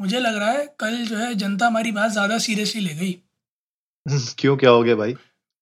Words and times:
मुझे 0.00 0.20
लग 0.20 0.36
रहा 0.36 0.50
है 0.50 0.66
कल 0.80 0.96
जो 1.06 1.16
है 1.16 1.34
जनता 1.34 1.66
हमारी 1.66 1.92
बात 1.92 2.10
ज़्यादा 2.10 2.38
सीरियसली 2.38 2.80
ले 2.80 2.94
गई। 2.94 3.12
क्यों 4.38 4.56
क्या 4.56 4.70
हो 4.70 4.82
गया 4.82 4.94
भाई? 4.94 5.14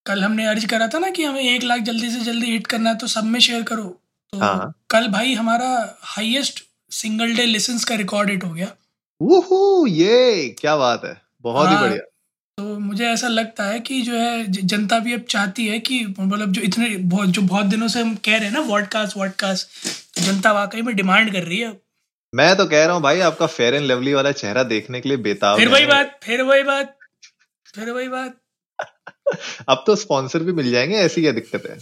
कल 0.06 0.22
हमने 0.24 0.46
अर्ज़ 0.46 0.66
करा 0.66 0.88
था 0.88 0.98
ना 0.98 1.10
कि 1.10 1.24
हमें 1.24 1.42
एक 1.42 1.62
लाख 1.62 1.80
जल्दी 1.80 2.10
से 2.10 2.20
जल्दी 2.20 2.50
हिट 2.52 2.66
करना 2.66 2.90
है 2.90 2.96
तो 2.96 3.06
सब 3.06 3.24
में 3.24 3.40
शेयर 3.40 3.62
करो। 3.62 3.84
तो 4.32 4.38
हाँ। 4.38 4.72
कल 4.90 5.08
भाई 5.08 5.34
हमारा 5.34 5.98
हाईएस्ट 6.02 6.62
सिंगल 6.90 7.34
डे 7.36 7.44
लिसन्स 7.46 7.84
का 7.84 7.94
रिकॉर्ड 7.94 8.30
हिट 8.30 8.44
हो 8.44 8.50
गया। 8.50 8.66
ये 9.88 10.48
क्या 10.60 10.76
बात 10.76 11.04
है 11.04 11.20
बहुत 11.42 11.68
ही 11.68 11.74
हाँ, 11.74 11.82
बढ़िया। 11.82 12.00
तो 12.58 12.78
मुझे 12.78 13.06
ऐसा 13.06 13.28
लगता 13.28 13.64
है 13.64 13.78
कि 13.80 14.00
जो 14.02 14.18
है 14.18 14.44
जनता 14.46 14.98
भी 14.98 15.12
अब 15.12 15.20
चाहती 15.28 15.66
है 15.66 15.78
कि 15.80 16.04
मतलब 16.06 16.52
जो 16.52 16.62
इतने 16.62 16.88
बहुत 16.88 17.28
जो 17.28 17.42
बहुत 17.42 17.66
दिनों 17.66 17.88
से 17.88 18.00
हम 18.00 18.14
कह 18.14 18.36
रहे 18.36 18.46
हैं 18.46 18.52
ना 18.52 18.60
वॉडकास्ट 18.60 19.16
वॉडकास्ट 19.16 19.68
तो 20.16 20.22
जनता 20.22 20.52
वाकई 20.52 20.82
में 20.82 20.94
डिमांड 20.96 21.32
कर 21.32 21.42
रही 21.42 21.58
है। 21.58 21.72
मैं 22.32 22.54
तो 22.56 22.64
कह 22.66 22.84
रहा 22.84 22.94
हूँ 22.94 23.02
भाई 23.02 23.20
आपका 23.20 23.46
फेयर 23.46 23.74
एंड 23.74 23.84
लवली 23.86 24.12
वाला 24.14 24.30
चेहरा 24.32 24.62
देखने 24.62 25.00
के 25.00 25.08
लिए 25.08 25.18
बेताब 25.18 25.58
फिर 25.58 25.68
वही 25.68 25.86
बात 25.86 26.20
फिर 26.22 26.42
वही 26.42 26.62
बात 26.62 26.96
फिर 27.66 27.90
वही 27.90 28.08
बात। 28.08 28.36
अब 29.68 29.82
तो 29.86 29.96
स्पॉन्सर 29.96 30.42
भी 30.42 30.52
मिल 30.52 30.70
जाएँगे 30.70 30.96
ऐसी 30.96 31.22
क्या 31.22 31.32
दिक्कत 31.32 31.62
है? 31.70 31.76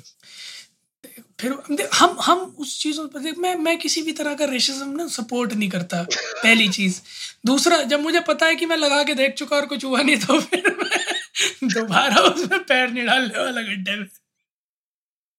फिर 1.41 1.53
हम 1.95 2.17
हम 2.23 2.39
उस 2.59 2.79
चीज़ों 2.83 3.07
पर 3.09 3.21
देख 3.21 3.39
मैं 3.39 3.55
मैं 3.57 3.77
किसी 3.79 4.03
भी 4.03 4.13
तरह 4.13 4.35
का 4.35 4.45
रेसिज्म 4.45 4.89
ना 4.97 5.07
सपोर्ट 5.09 5.53
नहीं 5.53 5.69
करता 5.69 6.03
पहली 6.13 6.69
चीज़। 6.69 7.01
दूसरा 7.47 7.83
जब 7.83 8.01
मुझे 8.01 8.21
पता 8.21 8.47
है 8.47 8.57
कि 8.57 8.67
मैं 8.67 8.77
लगा 8.77 9.03
के 9.03 9.15
देख 9.15 9.35
चुका 9.35 9.57
और 9.57 9.67
कुछ 9.67 9.85
हुआ 9.85 10.03
नहीं 10.03 10.17
तो 10.17 10.41
फिर 10.41 10.75
मैं 10.75 11.71
दोबारा 11.75 12.23
उसमें 12.23 12.59
पैर 12.65 12.91
नहीं 12.91 13.07
डालने 13.07 13.39
वाला 13.39 13.61
गड्ढे 13.63 13.97
में। 13.97 14.07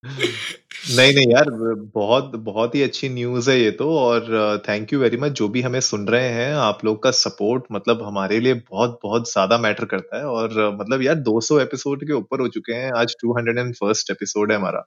नहीं 0.03 1.13
नहीं 1.13 1.25
यार, 1.27 1.49
बहुत 1.95 2.35
बहुत 2.37 2.75
ही 2.75 2.81
अच्छी 2.83 3.09
न्यूज़ 3.09 3.49
है 3.51 3.57
ये 3.59 3.71
तो 3.71 3.89
और 3.97 4.61
थैंक 4.67 4.93
यू 4.93 4.99
वेरी 4.99 5.17
मच 5.17 5.31
जो 5.33 5.47
भी 5.49 5.61
हमें 5.61 5.79
सुन 5.81 6.07
रहे 6.07 6.29
हैं, 6.29 6.53
आप 6.55 6.83
लोग 6.85 7.01
का 7.03 7.11
सपोर्ट 7.13 7.63
मतलब 7.71 8.01
हमारे 8.03 8.39
लिए 8.39 8.53
बहुत 8.71 8.99
बहुत 9.03 9.31
ज़्यादा 9.31 9.57
मैटर 9.59 9.85
करता 9.85 10.17
है 10.17 10.25
और 10.27 10.49
मतलब 10.81 11.01
यार 11.01 11.15
200 11.21 11.59
एपिसोड 11.61 12.05
के 12.07 12.13
ऊपर 12.13 12.41
हो 12.41 12.47
चुके 12.49 12.73
हैं, 12.73 12.91
आज 12.93 13.15
201st 13.15 14.11
एपिसोड 14.11 14.51
है 14.51 14.57
हमारा। 14.57 14.79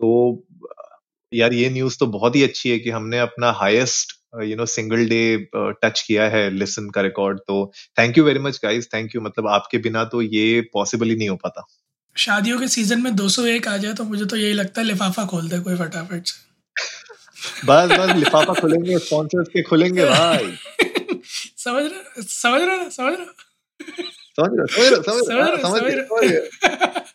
तो 0.00 0.44
यार 1.32 1.52
ये 1.54 1.70
न्यूज़ 1.70 1.98
तो 2.00 2.06
बहुत 2.08 2.36
ही 2.36 2.42
अच्छी 2.44 2.70
है 2.70 2.78
कि 2.78 2.90
हमने 2.90 3.18
अपना 3.20 3.50
highest 3.54 4.12
you 4.42 4.56
know 4.56 4.66
single 4.68 5.08
day 5.08 5.20
touch 5.82 6.00
किया 6.02 6.28
है 6.30 6.48
लिसन 6.52 6.88
का 6.90 7.00
रिकॉर्ड 7.02 7.38
तो 7.48 7.64
thank 7.98 8.18
you 8.18 8.24
very 8.24 8.38
much 8.40 8.60
guys 8.64 8.88
thank 8.94 9.14
you 9.14 9.20
मतलब 9.22 9.48
आपके 9.50 9.78
बिना 9.80 10.04
तो 10.06 10.22
ये 10.24 10.60
पॉसिबल 10.74 11.08
ही 11.10 11.16
नहीं 11.16 11.28
हो 11.28 11.36
पाता। 11.44 11.66
शादियों 12.18 12.58
के 12.58 12.68
सीज़न 12.68 13.02
में 13.02 13.10
201 13.12 13.68
आ 13.68 13.76
जाए 13.76 13.94
तो 13.94 14.04
मुझे 14.04 14.24
तो 14.24 14.36
यही 14.36 14.52
लगता 14.52 14.80
है 14.80 14.86
लिफाफा 14.86 15.24
खोल 15.24 15.48
दे 15.48 15.58
कोई 15.60 15.76
फटाफट 15.76 16.26
से। 16.26 16.46
बस 17.66 17.98
बस 17.98 18.14
लिफाफा 18.16 18.54
खुलेंगे 18.60 18.98
स्पॉन्सर्स 18.98 19.48
के 19.48 19.62
खुलेंगे 19.62 20.04
भाई। 20.04 20.52
समझ 21.58 21.84
रहे 21.84 22.22
समझ 22.22 22.60
रहे 22.62 22.90
समझ 22.90 23.12
रहे 23.12 23.26
हो, 24.38 24.44
हो, 24.44 24.44
हो, 24.44 24.54
हाँ, 25.30 25.46
हो, 25.56 25.68
हो, 25.68 26.16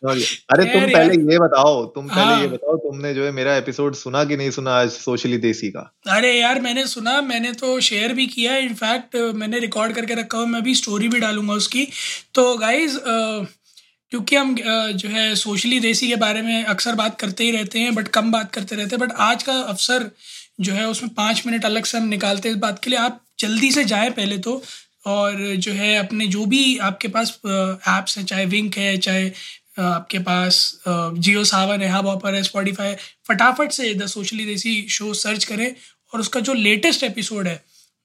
हो। 0.04 0.14
अरे 0.50 0.66
तुम 0.66 0.82
पहले 0.84 1.14
ये 1.32 1.38
बताओ 1.40 1.86
तुम 1.86 2.08
पहले 2.08 2.22
हाँ। 2.22 2.42
ये 2.42 2.48
बताओ 2.48 2.78
तुमने 2.78 3.14
जो 3.14 3.26
है 3.26 3.32
मेरा 3.32 3.56
एपिसोड 3.56 3.96
सुना 3.96 4.24
कि 4.26 4.38
नहीं 4.38 4.52
सुना 4.52 4.72
आज 4.72 4.90
सोशली 4.90 5.38
देसी 5.38 5.70
का? 5.70 5.84
अरे 6.08 6.34
यार 6.34 6.60
मैंने 6.62 6.86
सुना 6.88 7.22
मैंने 7.22 7.52
तो 7.54 7.80
शेयर 7.80 8.14
भी 8.14 8.26
किया 8.28 8.58
इनफैक्ट 8.58 9.16
मैंने 9.36 9.60
रिकॉर्ड 9.60 9.96
करके 9.96 10.14
रखा 10.14 10.38
हुआ 10.38 10.48
मैं 10.48 10.64
भी 10.64 10.76
स्टोरी 10.76 11.08
भी 11.08 11.20
डालूँगा 11.20 11.54
उसकी। 11.54 11.88
तो 12.34 12.58
गाइज़ 12.58 12.98
क्योंकि 14.14 14.36
हम 14.36 14.56
जो 14.94 15.10
है 15.10 15.34
सोशली 15.36 15.80
देसी 15.80 16.08
के 16.08 16.16
बारे 16.16 16.42
में 16.42 16.64
अक्सर 16.64 16.96
बात 16.96 17.20
करते 17.20 17.44
ही 17.44 17.52
रहते 17.52 17.80
हैं 17.80 17.94
बट 17.96 18.08
कम 18.08 18.32
बात 18.32 18.52
करते 18.54 18.76
रहते 18.76 18.96
हैं। 18.96 19.00
बट 19.00 19.12
आज 19.20 19.44
का 19.44 19.54
अवसर 19.54 20.10
जो 20.62 20.74
है, 20.74 20.88
उसमें 20.88 21.14
पाँच 21.14 21.42
मिनट 21.48 21.66
अलग 21.66 21.86
से 21.86 21.98
हम 21.98 22.08
निकालते 22.08 22.50
हैं 22.50 22.56
इस 22.56 22.62
बात 22.62 22.80
के 22.84 22.90
लिए। 22.90 23.00
आप 23.00 23.20
जल्दी 23.40 23.72
से 23.72 23.84
जाएँ 23.84 24.10
पहले 24.12 24.38
तो 24.38 24.62
और 25.06 25.56
जो 25.58 25.72
है, 25.72 25.96
अपने 25.98 26.28
जो 26.28 26.46
भी 26.46 26.78
आपके 26.80 27.08
पास 27.08 27.30
ऐप्स 27.48 28.18
हैं, 28.18 28.26
चाहे 28.26 28.46
विंक 28.46 28.78
है, 28.78 28.98
चाहे 28.98 29.32
आपके 29.80 30.20
पास 30.20 30.62
जियो 30.88 31.44
सावन 31.44 31.82
है 31.82 31.90
हब 31.90 32.08
ऑपर 32.08 32.36
है 32.36 32.44
स्पॉटिफाई 32.44 32.94
फटाफट 33.28 33.72
से 33.72 33.94
the 33.94 34.08
socially 34.08 34.46
Desi 34.46 34.76
show 34.90 35.14
search 35.16 35.44
करें 35.44 35.68
और 36.14 36.20
उसका 36.20 36.40
जो 36.40 36.54
लेटेस्ट 36.54 37.04
एपिसोड 37.04 37.48
है, 37.48 37.62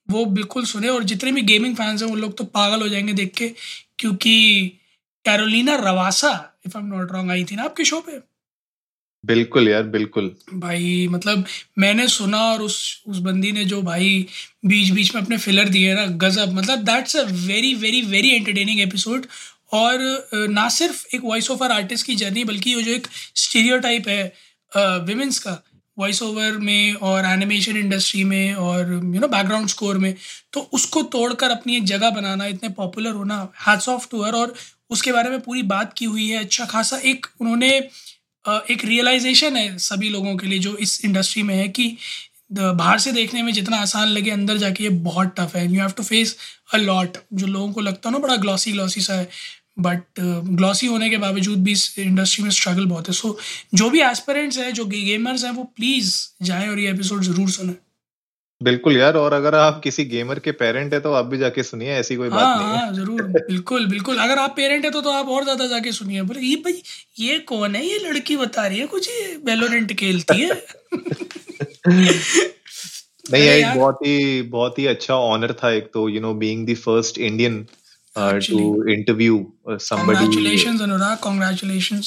वो 0.07 0.25
बिल्कुल 0.25 0.65
सुने। 0.65 0.89
और 0.89 1.03
जितने 1.03 1.31
भी 1.31 1.41
गेमिंग 1.43 1.75
फैंस 1.75 2.01
हैं, 2.03 2.09
उन 2.09 2.19
लोग 2.19 2.37
तो 2.37 2.43
पागल 2.43 2.81
हो 2.81 2.89
जाएँगे 2.89 3.13
देख 3.13 3.33
के, 3.37 3.51
क्योंकि 3.99 4.75
Carolina 5.25 5.75
Ravassa 5.75 6.31
if 6.65 6.77
I 6.77 6.83
am 6.83 6.89
not 6.89 7.11
wrong 7.11 7.31
आई 7.31 7.43
थी 7.43 7.55
ना 7.55 7.63
आपके 7.63 7.85
शो 7.85 7.99
पे? 8.01 8.19
बिल्कुल 9.23 9.67
यार 9.69 9.83
बिल्कुल। 9.83 10.35
भाई 10.53 11.07
मतलब 11.11 11.45
मैंने 11.77 12.07
सुना 12.07 12.41
और 12.51 12.61
उस 12.61 13.03
उस 13.07 13.17
बंदी 13.19 13.51
ने 13.51 13.65
जो 13.65 13.81
भाई 13.81 14.25
बीच 14.65 14.89
बीच 14.89 15.13
में 15.15 15.21
अपने 15.21 15.37
फिलर 15.37 15.69
दिए 15.69 15.93
ना 15.93 16.05
गजब। 16.23 16.53
मतलब 16.53 16.83
that's 16.83 17.15
a 17.15 17.23
very 17.47 17.73
very 17.75 18.01
very 18.01 18.29
entertaining 18.29 18.79
episode 18.79 19.25
और 19.73 20.47
ना 20.51 20.67
सिर्फ़ 20.69 21.05
एक 21.15 21.21
वॉइस 21.23 21.51
ओवर 21.51 21.71
आर्टिस्ट 21.71 22.05
की 22.05 22.15
जर्नी 22.15 22.43
बल्कि 22.43 22.75
वो 22.75 22.81
जो 22.81 22.91
एक 22.91 23.07
स्टीरियोटाइप 23.35 24.07
है 24.07 24.23
विमेंस 25.05 25.39
का 25.39 25.61
वॉइस 25.99 26.21
ओवर 26.23 26.57
में 26.59 26.93
और 26.93 27.25
एनिमेशन 27.25 27.77
इंडस्ट्री 27.77 28.23
में 28.23 28.53
और 28.55 28.91
यू 28.91 29.19
नो 29.19 29.27
बैकग्राउंड 29.27 29.69
स्कोर 29.69 29.97
में 29.97 30.13
तो 30.53 30.59
उसको 30.73 31.01
तोड़कर 31.13 31.51
अपनी 31.51 31.75
एक 31.77 31.83
जगह 31.85 32.09
बनाना, 32.09 32.45
इतने 32.47 32.69
पॉपुलर 32.71 33.11
होना 33.13 33.41
हैट्स 33.67 33.89
ऑफ़ 33.89 34.07
टू 34.11 34.23
हर 34.23 34.35
और 34.35 34.53
उसके 34.89 35.11
बारे 35.11 35.29
में 35.29 35.39
पूरी 35.41 35.63
बात 35.65 35.93
की 35.97 36.05
हुई 36.05 36.27
है 36.29 36.39
अच्छा 36.39 36.65
खासा 36.65 36.97
एक 37.05 37.25
उन्होंने 37.41 37.69
एक 38.71 38.85
रियलाइजेशन 38.85 39.55
है 39.57 39.77
सभी 39.79 40.09
लोगों 40.09 40.35
के 40.37 40.47
लिए 40.47 40.59
जो 40.59 40.75
इस 40.77 41.03
इंडस्ट्री 41.05 41.43
में 41.43 41.55
है 41.55 41.67
कि 41.69 41.95
बाहर 42.51 42.99
से 42.99 43.11
देखने 43.11 43.41
में 43.43 43.51
जितना 43.53 43.77
आसान 43.77 44.07
लगे, 44.07 44.31
अंदर 44.31 44.57
जाके 44.57 44.83
ये 44.83 44.89
बहुत 44.89 45.33
टफ 45.39 45.55
है। 45.55 45.65
You 45.65 45.79
have 45.81 45.91
to 45.97 46.03
face 46.03 46.35
a 46.73 46.77
lot 46.77 47.17
जो 47.33 47.47
लोगों 47.47 47.71
को 47.73 47.81
लगता 47.81 48.09
है 48.09 48.13
ना, 48.13 48.19
बड़ा 48.19 48.35
ग्लॉसी 48.37 48.71
ग्लॉसी 48.71 49.01
सा 49.01 49.13
है। 49.13 49.27
बट 49.79 50.03
ग्लॉसी 50.19 50.87
होने 50.87 51.09
के 51.09 51.17
बावजूद 51.17 51.63
भी 51.63 51.71
इस 51.71 51.93
इंडस्ट्री 51.99 52.43
में 52.43 52.49
स्ट्रगल 52.51 52.85
बहुत 52.87 53.07
है। 53.07 53.13
सो 53.13 53.37
जो 53.73 53.89
भी 53.89 54.01
एस्पिरेंट्स 54.03 54.57
हैं 54.57 54.73
जो 54.73 54.85
गेमर्स 54.87 55.43
हैं 55.43 55.51
वो 55.51 55.63
प्लीज़ 55.75 56.15
जाएँ 56.43 56.67
और 56.69 56.79
ये 56.79 56.91
एपिसोड 56.91 57.21
ज़रूर 57.23 57.49
सुने। 57.51 57.75
बिल्कुल 58.61 58.97
यार 58.97 59.15
और 59.17 59.33
अगर 59.33 59.55
आप 59.55 59.79
किसी 59.83 60.03
गेमर 60.05 60.39
के 60.39 60.51
पेरेंट 60.53 60.93
है 60.93 60.99
तो 60.99 61.11
आप 61.13 61.25
भी 61.25 61.37
जाके 61.37 61.63
सुनिए 61.63 61.91
ऐसी 61.93 62.15
कोई 62.15 62.29
बात 62.29 62.39
हाँ 62.39 62.57
नहीं 62.57 62.67
है। 62.69 62.77
हाँ 62.77 62.93
ज़रूर 62.93 63.21
बिल्कुल 63.23 63.85
बिल्कुल। 63.89 64.17
अगर 64.19 64.39
आप 64.39 64.53
पेरेंट 64.55 64.85
है 64.85 64.91
तो 64.91 65.01
तो 65.01 65.11
आप 65.11 65.27
और 65.27 65.43
ज़्यादा 65.43 65.67
जाके 65.67 65.91
सुनिए। 65.91 66.21
बोले 66.23 66.39
ये 66.41 66.55
भाई 66.57 66.81
ये 67.19 67.37
कौन 67.47 67.75
है? 67.75 67.85
ये 67.85 67.99
लड़की 67.99 68.37
बता 68.37 68.65
रही 68.67 68.79
है 68.79 68.87
कुछ 68.87 69.09
ये 69.09 69.35
वेलोरेंट 69.45 69.93
खेलती 69.99 70.41
है? 70.41 70.61
नहीं 73.25 73.43
यार 73.43 73.57
यार। 73.57 73.77
बहुत 73.77 73.99
ही 74.05 74.41
बहुत 74.51 74.79
ही 74.79 74.85
अच्छा 74.87 75.15
ऑनर 75.15 75.53
था 75.53 75.71
एक 75.71 75.89
तो 75.93 76.07
you 76.09 76.21
know 76.21 76.33
being 76.35 76.67
the 76.67 76.75
first 76.77 77.17
Indian 77.19 77.65
to 78.19 78.39
Actually. 78.39 78.99
Interview 78.99 79.53
somebody. 79.69 80.15
Congratulation 80.15 80.79
Anurag 80.79 81.17
congratulation 81.17 82.01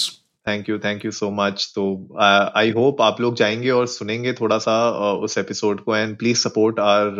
thank 0.48 0.68
you 0.68 0.78
thank 0.78 1.04
you 1.04 1.10
so 1.10 1.30
much 1.30 1.72
तो 1.74 1.84
आई 2.56 2.70
होप 2.70 3.00
आप 3.00 3.20
लोग 3.20 3.34
जाएँगे 3.36 3.70
और 3.70 3.86
सुनेंगे 3.86 4.32
थोड़ा 4.32 4.58
सा 4.58 4.76
uh, 4.92 5.24
उस 5.24 5.38
एपिसोड 5.38 5.84
को 5.84 5.96
and 5.96 6.18
please 6.18 6.38
support 6.38 6.78
our 6.78 7.14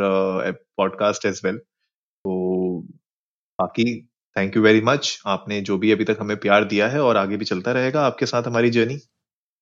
podcast 0.77 1.25
as 1.25 1.41
well 1.45 1.57
तो 1.57 2.35
बाकी 3.59 4.03
थैंक 4.37 4.57
यू 4.57 4.63
वेरी 4.63 4.81
मच 4.81 5.23
आपने 5.27 5.61
जो 5.61 5.79
भी 5.79 5.93
अभी 5.93 6.05
तक 6.05 6.17
हमें 6.21 6.37
प्यार 6.37 6.65
दिया 6.65 6.89
है 6.89 7.03
और 7.03 7.17
आगे 7.17 7.37
भी 7.37 7.45
चलता 7.45 7.73
रहेगा 7.73 8.07
आपके 8.07 8.27
साथ 8.27 8.43
हमारी 8.43 8.71
जर्नी 8.71 8.99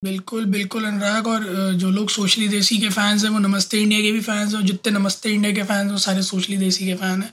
बिल्कुल 0.05 0.45
बिल्कुल 0.45 0.85
अनुराग 0.85 1.27
और 1.27 1.73
जो 1.73 1.91
लोग 1.91 2.09
सोशली 2.09 2.49
देसी 2.49 2.79
के 2.79 2.89
फैंस 2.89 3.25
हैं 3.25 3.31
वो 3.31 3.39
नमस्ते 3.39 3.79
इंडिया 3.79 4.01
के 4.01 4.13
भी 4.13 4.21
फैंस 4.21 4.49
हैं 4.49 4.57
और 4.57 4.63
जितने 4.63 4.99
नमस्ते 4.99 5.31
इंडिया 5.31 5.55
के 5.55 5.63
फैंस 5.63 5.85
हैं 5.85 5.93
वो 5.93 5.99
सारे 5.99 6.23
सोशली 6.23 6.57
देसी 6.57 6.87
के 6.87 6.95
फ़ैन 6.95 7.23
हैं। 7.23 7.33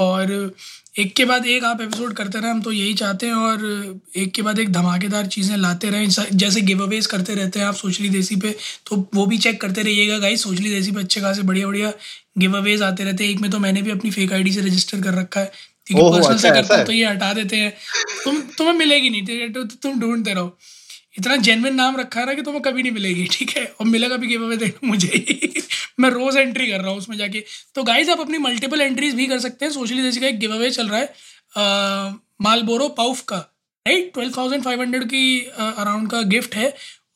और 0.00 0.52
एक 0.98 1.12
के 1.16 1.24
बाद 1.24 1.46
एक 1.46 1.64
आप 1.64 1.80
एपिसोड 1.80 2.12
करते 2.14 2.38
रहें 2.38 2.50
हम 2.50 2.60
तो 2.62 2.72
यही 2.72 2.94
चाहते 2.94 3.26
हैं 3.26 3.34
और 3.34 3.64
एक 4.16 4.32
के 4.34 4.42
बाद 4.42 4.58
एक 4.58 4.72
धमाकेदार 4.72 5.26
चीज़ें 5.26 5.56
लाते 5.56 5.90
रहें। 5.90 6.08
जैसे 6.32 6.60
गिव 6.60 6.82
अवेज 6.82 7.06
करते 7.06 7.34
रहते 7.34 7.60
हैं 7.60 7.66
आप 7.66 7.74
सोचली 7.74 8.08
देसी 8.10 8.36
पे 8.36 8.54
तो 8.86 8.96
वो 9.14 9.26
भी 9.26 9.38
चेक 9.38 9.60
करते 9.60 9.82
रहिएगा। 9.82 10.18
गाइस 10.18 10.42
सोचली 10.42 10.70
देसी 10.70 10.92
पे 10.92 11.00
अच्छे 11.00 11.20
खासे 11.20 11.42
बढ़िया 11.42 11.66
बढ़िया 11.66 11.92
गिव 12.38 12.56
अवेज 12.56 12.82
आते 12.82 13.04
रहते 13.04 13.24
हैं। 13.24 13.30
एक 13.30 13.40
में 13.40 13.50
तो 13.50 13.58
मैंने 13.58 13.82
भी 13.82 13.90
अपनी 13.90 14.10
फेक 14.10 14.32
आईडी 14.32 14.52
से 14.52 14.60
रजिस्टर 14.60 15.00
कर 15.00 15.14
रखा 15.14 15.40
है 15.40 15.52
क्योंकि 15.86 16.10
पर्सनल 16.10 16.38
से 16.38 16.48
अच्छा, 16.48 16.60
करता 16.60 16.74
ऐसा 16.74 16.78
है? 16.78 16.84
तो 16.84 16.92
ये 16.92 17.06
हटा 17.06 17.32
देते 17.34 17.56
हैं। 17.56 17.72
तुम 18.24 18.40
तुम्हें 18.58 18.74
मिलेगी 18.74 19.10
नहीं 19.10 19.24
ठीक 19.26 19.40
है 19.40 19.52
तो 19.52 19.64
तुम 19.64 20.00
ढूंढते 20.00 20.34
रहो। 20.34 20.56
इतना 21.14 21.36
जेनविन 21.38 21.74
नाम 21.74 21.96
रखा 21.96 22.20
है 22.20 22.34
कि 22.36 22.42
तुम्हें 22.42 22.62
कभी 22.62 22.82
नहीं 22.82 22.92
मिलेगी, 22.92 23.26
ठीक 23.32 23.50
है? 23.50 23.64
और 23.80 23.86
मिलेगा 23.86 24.16
भी 24.16 24.26
गिव 24.26 24.44
अवे 24.44 24.56
देना 24.56 24.88
मुझे 24.88 25.62
मैं 26.00 26.10
रोज़ 26.10 26.38
एंट्री 26.38 26.66
कर 26.66 26.80
रहा 26.80 26.90
हूँ 26.90 26.98
उसमें 26.98 27.16
जाके। 27.16 27.44
तो 27.74 27.82
गाइज़ 27.84 28.10
आप 28.10 28.20
अपनी 28.20 28.38
मल्टीपल 28.38 28.80
एंट्रीज 28.80 29.14
भी 29.14 29.26
कर 29.26 29.38
सकते 29.40 29.64
हैं। 29.64 29.72
सोशली 29.72 30.02
देसी 30.02 30.20
का 30.20 30.26
एक 30.26 30.38
गिव 30.38 30.54
अवे 30.54 30.70
चल 30.70 30.88
रहा 30.88 31.00
है 31.00 32.14
मालबोरो 32.40 32.88
पाउफ 32.98 33.20
का 33.28 33.36
right 33.86 34.12
twelve 34.14 34.32
thousand 34.36 34.62
five 34.64 34.80
hundred 34.80 35.04
की 35.04 35.40
अराउंड 35.58 36.10
का 36.10 36.22
गिफ्ट 36.32 36.54
है। 36.54 36.74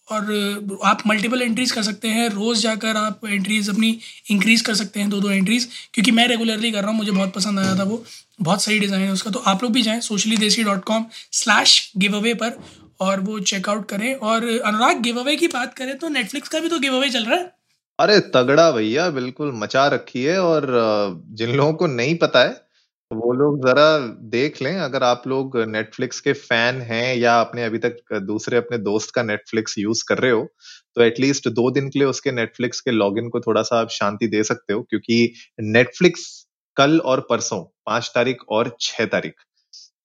और 0.09 0.81
आप 0.85 1.03
मल्टीपल 1.07 1.43
एंट्रीज 1.43 1.71
कर 1.73 1.83
सकते 1.83 2.09
हैं। 2.09 2.29
रोज़ 2.31 2.63
जाकर 2.63 2.97
आप 2.97 3.21
एंट्रीज 3.27 3.69
अपनी 3.71 3.99
इंक्रीज 4.31 4.61
कर 4.61 4.75
सकते 4.75 5.01
हैं 5.01 5.09
दो 5.11 5.21
दो 5.21 5.31
एंट्रीज 5.31 5.69
क्योंकि 5.95 6.11
मैं 6.11 6.27
रेगुलरली 6.29 6.71
कर 6.73 6.81
रहा 6.81 6.91
हूँ, 6.91 6.97
मुझे 6.99 7.11
बहुत 7.11 7.33
पसंद 7.35 7.59
आया 7.59 7.79
था 7.79 7.83
वो। 7.83 8.05
बहुत 8.41 8.63
सही 8.63 8.79
डिज़ाइन 8.79 9.03
है 9.03 9.13
उसका। 9.13 9.31
तो 9.31 9.39
आप 9.47 9.63
लोग 9.63 9.73
भी 9.73 9.83
जाएँ 9.83 10.01
socially 10.03 10.37
Desi 10.37 10.65
dot 10.65 10.85
com 10.85 11.07
slash 11.33 11.93
give 11.97 12.17
away 12.17 12.35
पर। 12.35 12.59
और 13.01 13.21
वो 13.21 13.39
चेकआउट 13.43 13.89
करें। 13.89 14.15
और 14.15 14.49
अनुराग 14.61 15.01
गिव 15.03 15.19
अवे 15.21 15.37
की 15.37 15.49
बात 15.49 15.75
करें 15.75 15.97
तो 15.99 16.09
नेटफ्लिक्स 16.11 16.49
का 16.49 16.61
भी 16.61 16.69
तो 16.69 16.79
गिव 16.81 16.97
अवे 16.97 17.11
चल 17.11 17.25
रहा 17.25 17.37
है। 17.37 17.53
अरे, 17.99 18.19
तगड़ा 18.35 18.71
भैया, 18.71 19.09
बिल्कुल 19.13 19.53
मचा 19.55 19.87
रखी 19.89 20.23
है 20.25 20.39
और 20.41 20.67
जिन 21.33 21.51
लोगों 21.53 21.73
को 21.75 21.87
नहीं 21.89 22.17
पता 22.19 22.41
है, 22.41 22.63
वो 23.11 23.33
लोग 23.35 23.59
जरा 23.61 23.99
देख 24.31 24.61
लें। 24.63 24.77
अगर 24.79 25.03
आप 25.03 25.23
लोग 25.29 25.57
नेटफ्लिक्स 25.69 26.21
के 26.21 26.33
फ़ैन 26.35 26.81
हैं 26.83 27.15
या 27.17 27.33
आपने 27.35 27.65
अभी 27.65 27.79
तक 27.79 27.97
दूसरे 28.23 28.57
अपने 28.57 28.79
दोस्त 28.81 29.11
का 29.15 29.23
नेटफ्लिक्स 29.25 29.79
यूज़ 29.79 30.05
कर 30.09 30.19
रहे 30.19 30.31
हो 30.31 30.47
तो 30.97 31.03
एटलीस्ट 31.03 31.49
दो 31.51 31.71
दिन 31.71 31.89
के 31.89 31.99
लिए 31.99 32.09
उसके 32.09 32.33
नेटफ्लिक्स 32.33 32.81
के 32.81 32.91
लॉगिन 32.91 33.29
को 33.29 33.41
थोड़ा 33.41 33.63
सा 33.63 33.81
आप 33.81 33.89
शांति 33.91 34.27
दे 34.29 34.43
सकते 34.45 34.73
हो, 34.73 34.83
क्योंकि 34.83 35.33
नेटफ्लिक्स 35.61 36.27
कल 36.77 36.99
और 37.01 37.21
परसों, 37.31 37.63
पाँच 37.87 38.11
तारीख 38.15 38.43
और 38.49 38.77
छह 38.81 39.07
तारीख 39.07 39.35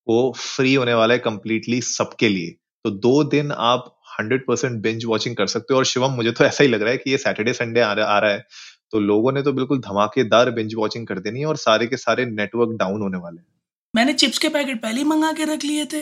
को 0.07 0.31
फ्री 0.37 0.73
होने 0.73 0.93
वाला 0.93 1.13
है 1.13 1.19
कंप्लीटली 1.21 1.81
सबके 1.83 2.29
लिए। 2.29 2.55
तो 2.85 2.89
दो 2.89 3.23
दिन 3.23 3.51
आप 3.51 4.01
हंड्रेड 4.19 4.45
परसेंट 4.47 4.81
बेंच 4.81 5.05
वॉचिंग 5.05 5.35
कर 5.35 5.47
सकते 5.47 5.73
हो। 5.73 5.77
और 5.77 5.85
शिवम 5.85 6.11
मुझे 6.11 6.31
तो 6.31 6.45
ऐसा 6.45 6.63
ही 6.63 6.69
लग 6.69 6.81
रहा 6.81 6.91
है 6.91 6.97
कि 6.97 7.11
ये 7.11 7.17
सैटरडे 7.17 7.53
संडे 7.53 7.79
आ 7.79 7.93
रहा 7.93 8.29
है। 8.29 8.47
तो 8.91 8.99
लोगों 8.99 9.31
ने 9.31 9.41
तो 9.41 9.53
बिल्कुल 9.53 9.79
धमाकेदार 9.79 10.51
बिंज 10.51 10.73
वॉचिंग 10.75 11.07
कर 11.07 11.19
देनी 11.19 11.39
है 11.39 11.45
और 11.45 11.57
सारे 11.57 11.87
के 11.87 11.97
सारे 11.97 12.25
नेटवर्क 12.25 12.69
डाउन 12.69 13.01
होने 13.01 13.17
वाले 13.17 13.37
हैं। 13.37 13.47
मैंने 13.95 14.13
चिप्स 14.13 14.37
के 14.37 14.49
पैकेट 14.49 14.81
पहले 14.81 14.97
ही 14.97 15.03
मंगा 15.03 15.31
के 15.31 15.45
रख 15.45 15.63
लिए 15.63 15.85
थे 15.85 16.01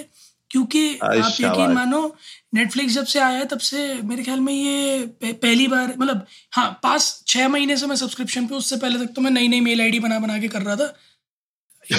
क्योंकि 0.51 0.97
आप 0.97 1.37
यकीन 1.41 1.71
मानो 1.71 2.15
नेटफ्लिक्स 2.53 2.93
जब 2.93 3.05
से 3.05 3.19
आया 3.19 3.43
तब 3.43 3.59
से 3.59 4.01
मेरे 4.03 4.23
ख्याल 4.23 4.39
में 4.39 4.53
ये 4.53 5.05
पहली 5.23 5.67
बार 5.67 5.93
मतलब 5.97 6.25
हाँ 6.51 6.79
पास 6.83 7.23
छह 7.27 7.47
महीने 7.47 7.77
से 7.77 7.87
मैं 7.87 7.95
सब्सक्रिप्शन 7.95 8.47
पे 8.47 8.55
उससे 8.55 8.77
पहले 8.77 9.05
तक 9.05 9.13
तो 9.15 9.21
मैं 9.21 9.31
नई 9.31 9.47
नई 9.47 9.59
मेल 9.61 9.81
आईडी 9.81 9.99
बना 9.99 10.19
बना 10.19 10.37
के 10.39 10.47
कर 10.47 10.61
रहा 10.61 10.75
था। 10.75 10.93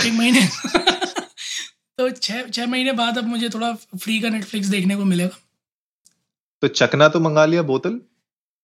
एक 0.06 0.12
महीने। 0.12 0.40
तो 1.98 2.08
छह 2.10 2.42
छह 2.48 2.66
महीने 2.66 2.92
बाद 2.92 3.18
अब 3.18 3.24
मुझे 3.26 3.48
थोड़ा 3.48 3.72
फ्री 3.74 4.18
का 4.20 4.28
नेटफ्लिक्स 4.28 4.68
देखने 4.68 4.96
को 4.96 5.04
मिलेगा। 5.04 5.38
तो 6.62 6.68
चकना 6.68 7.08
तो 7.08 7.20
मंगा 7.20 7.44
लिया 7.46 7.62
बोतल? 7.62 8.00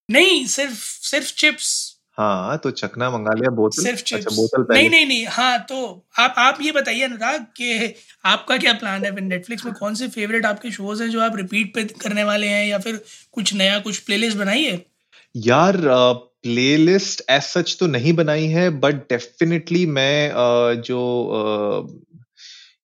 नहीं 0.08 0.44
सिर्फ़ 0.46 0.78
सिर्फ़ 1.08 1.32
चिप्स 1.34 1.72
हाँ 2.18 2.56
तो 2.58 2.70
चकना 2.70 3.10
मंगा 3.10 3.32
लिया 3.34 3.50
बोतल? 3.50 3.82
सिर्फ़ 3.82 4.02
चिप्स 4.02 4.26
अच्छा, 4.26 4.36
बोतल 4.36 4.66
नहीं 4.74 4.88
नहीं 4.90 5.06
नहीं 5.06 5.26
हाँ 5.26 5.58
तो 5.68 5.78
आप 6.18 6.34
आप 6.38 6.58
ये 6.62 6.72
बताइए 6.72 7.02
अनुराग 7.02 7.46
कि 7.56 7.94
आपका 8.24 8.56
क्या 8.56 8.72
प्लान 8.72 9.04
है? 9.04 9.20
नेटफ्लिक्स 9.20 9.64
में 9.64 9.74
कौन 9.74 9.94
से 9.94 10.08
फेवरेट 10.08 10.46
आपके 10.46 10.70
शोज़ 10.70 11.02
हैं 11.02 11.10
जो 11.10 11.20
आप 11.20 11.36
रिपीट 11.36 11.74
पे 11.74 11.84
करने 12.02 12.24
वाले 12.24 12.46
हैं 12.46 12.66
या 12.66 12.78
फिर 12.78 13.04
कुछ 13.32 13.54
नया 13.54 13.78
कुछ 13.78 13.98
प्लेलिस्ट 13.98 14.36
बनाई 14.38 14.64
है? 14.64 14.84
यार 15.34 15.76
प्लेलिस्ट 16.44 17.22
एज 17.30 17.42
सच 17.42 17.76
तो 17.80 17.86
नहीं 17.86 18.12
बनाई 18.12 18.46
है 18.46 18.68
बट 18.80 18.94
डेफिनेटली 19.10 19.84
मैं 19.86 20.32
जो 20.82 21.00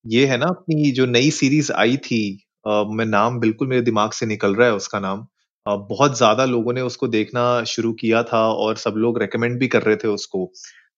ये 0.05 0.25
है 0.25 0.37
ना 0.37 0.45
अपनी 0.47 0.91
जो 0.91 1.05
नई 1.07 1.31
सीरीज़ 1.31 1.71
आई 1.73 1.97
थी 1.99 2.21
मैं 2.67 3.05
नाम 3.05 3.39
बिल्कुल 3.39 3.67
मेरे 3.67 3.81
दिमाग 3.81 4.11
से 4.11 4.25
निकल 4.25 4.55
रहा 4.55 4.67
है 4.67 4.73
उसका 4.75 4.99
नाम। 4.99 5.25
बहुत 5.65 6.17
ज़्यादा 6.17 6.45
लोगों 6.45 6.73
ने 6.73 6.81
उसको 6.81 7.07
देखना 7.09 7.63
शुरू 7.65 7.91
किया 7.93 8.23
था 8.23 8.41
और 8.49 8.77
सब 8.77 8.93
लोग 8.97 9.19
रेकमेंड 9.19 9.59
भी 9.59 9.67
कर 9.67 9.83
रहे 9.83 9.95
थे 9.95 10.07
उसको। 10.07 10.45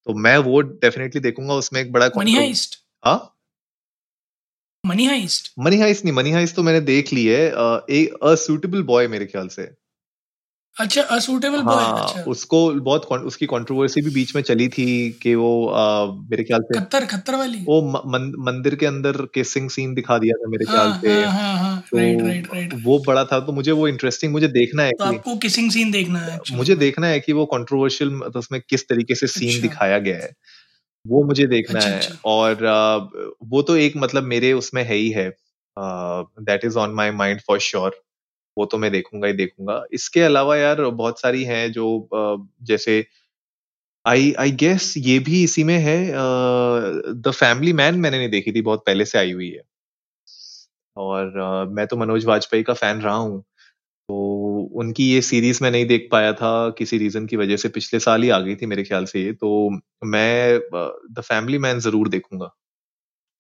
तो 0.08 0.14
मैं 0.16 0.38
वो 0.40 0.62
डेफिनेटली 0.62 1.22
देखूँगा 1.22 1.54
उसमें 1.56 1.80
एक 1.82 1.92
बड़ा 1.92 2.10
मनी 2.18 2.36
हाइस्ट। 2.36 2.80
हाँ? 3.04 3.30
Money 4.84 5.06
heist. 5.06 5.52
मनी 5.60 5.80
हाइस्ट 5.80 6.06
नहीं 6.06 6.16
मनी 6.16 6.32
हाइस्ट 6.32 6.56
तो 6.56 6.64
मैंने 6.64 6.80
देख 6.84 7.14
ली 7.14 7.26
है। 7.26 7.46
एक 7.92 8.18
असूटेबल 8.24 8.84
बॉय 8.84 9.08
मेरे 9.08 9.26
ख्याल 9.26 9.48
से। 9.48 9.64
अच्छा 10.80 11.02
असूटेबल 11.02 11.62
बॉय 11.62 11.76
हाँ, 11.76 12.04
अच्छा। 12.04 12.22
उसको 12.22 12.72
बहुत 12.74 13.06
उसकी 13.06 13.46
कंट्रोवर्सी 13.46 14.02
भी 14.02 14.10
बीच 14.10 14.36
में 14.36 14.42
चली 14.42 14.68
थी 14.68 14.86
कि 15.22 15.34
वो 15.36 15.68
आ, 15.68 16.06
मेरे 16.06 16.44
ख्याल 16.44 16.62
से 16.62 16.80
खत्तर 16.80 17.06
खत्तर 17.06 17.36
वाली? 17.36 17.58
वो 17.58 17.82
मन, 17.82 18.34
मंदिर 18.40 18.76
के 18.76 18.86
अंदर 18.86 19.12
किसिंग 19.34 19.70
सीन 19.70 19.94
दिखा 19.94 20.18
दिया 20.18 20.34
था 20.34 20.50
मेरे 20.50 20.66
ख्याल 20.66 20.88
हाँ, 20.88 21.00
से। 21.02 21.24
हाँ, 21.24 21.32
हाँ, 21.32 21.58
हाँ, 21.58 21.84
तो 21.92 21.98
राइट 21.98 22.22
राइट 22.22 22.48
राइट 22.54 22.74
वो 22.84 23.04
बड़ा 23.08 23.26
था 23.26 23.40
तो 23.40 23.52
मुझे 23.52 23.72
वो 23.72 23.88
इंटरेस्टिंग 23.88 24.32
मुझे 24.32 24.48
देखना 24.48 24.84
है 24.84 24.92
तो 24.92 25.04
आपको 25.04 25.36
किसिंग 25.36 25.72
सीन 25.72 25.92
देखना 25.92 26.20
है 26.20 26.40
मुझे 26.52 26.76
देखना 26.76 27.08
है 27.08 27.20
कि 27.20 27.34
वो 27.34 27.46
कंट्रोवर्शियल 27.46 28.12
मतलब 28.12 28.38
उसमें 28.38 28.62
किस 28.70 28.88
तरीके 28.88 29.16
से 29.16 29.28
सीन 29.28 29.50
अच्छा। 29.50 29.62
दिखाया 29.62 30.00
गया 30.00 30.18
है। 30.18 30.32
वो 31.08 31.24
मुझे 31.24 31.46
देखना 31.48 31.80
अच्छा, 31.80 31.90
है 31.90 31.98
अच्छा। 31.98 32.16
और 32.26 32.56
वो 33.44 33.62
तो 33.62 33.76
एक 33.76 33.94
मतलब 33.98 34.24
मेरे 34.24 34.54
उसमें 34.54 34.84
है 34.84 34.96
ही 34.96 35.10
है 35.10 35.30
that 35.80 36.66
is 36.66 36.78
on 36.78 36.90
my 36.90 37.12
mind 37.12 37.42
for 37.48 37.60
sure 37.60 38.02
वो 38.58 38.66
तो 38.66 38.78
मैं 38.78 38.92
देखूँगा 38.92 39.28
ही 39.28 39.34
देखूँगा। 39.36 39.84
इसके 39.94 40.22
अलावा 40.24 40.58
यार 40.58 40.82
बहुत 40.94 41.20
सारी 41.22 41.44
हैं 41.46 41.72
जो 41.72 42.10
जैसे 42.64 43.06
आई 44.06 44.34
आई 44.40 44.52
गेस 44.60 44.94
ये 45.00 45.20
भी 45.22 45.44
इसी 45.44 45.64
में 45.64 45.78
है 45.80 45.98
द 47.18 47.32
फैमिली 47.36 47.74
मैन 47.74 48.00
मैंने 48.00 48.18
नहीं 48.18 48.30
देखी 48.30 48.52
थी 48.54 48.62
बहुत 48.64 48.84
पहले 48.88 49.06
से 49.06 49.18
आई 49.20 49.32
हुई 49.34 49.50
है। 49.52 49.64
और 50.98 51.28
uh, 51.66 51.76
मैं 51.76 51.86
तो 51.88 51.98
मनोज 51.98 52.26
वाजपेयी 52.26 52.64
का 52.64 52.74
फ़ैन 52.76 53.02
रहा 53.02 53.16
हूँ 53.16 53.42
तो 54.10 54.16
उनकी 54.76 55.04
ये 55.06 55.22
सीरीज़ 55.24 55.64
में 55.64 55.70
नहीं 55.72 55.86
देख 55.88 56.08
पाया 56.12 56.34
था 56.36 56.52
किसी 56.80 56.98
रीजन 57.00 57.26
की 57.28 57.38
वजह 57.38 57.58
से 57.58 57.70
पिछले 57.72 58.00
साल 58.02 58.24
ही 58.24 58.30
आ 58.32 58.40
गई 58.42 58.56
थी 58.58 58.66
मेरे 58.68 58.84
ख्याल 58.84 59.06
से 59.08 59.24
ये 59.24 59.34
तो 59.36 59.70
मैं 60.08 60.60
द 61.14 61.22
फैमिली 61.22 61.58
मैन 61.60 61.80
ज़रूर 61.82 62.10
देखूँगा। 62.10 62.52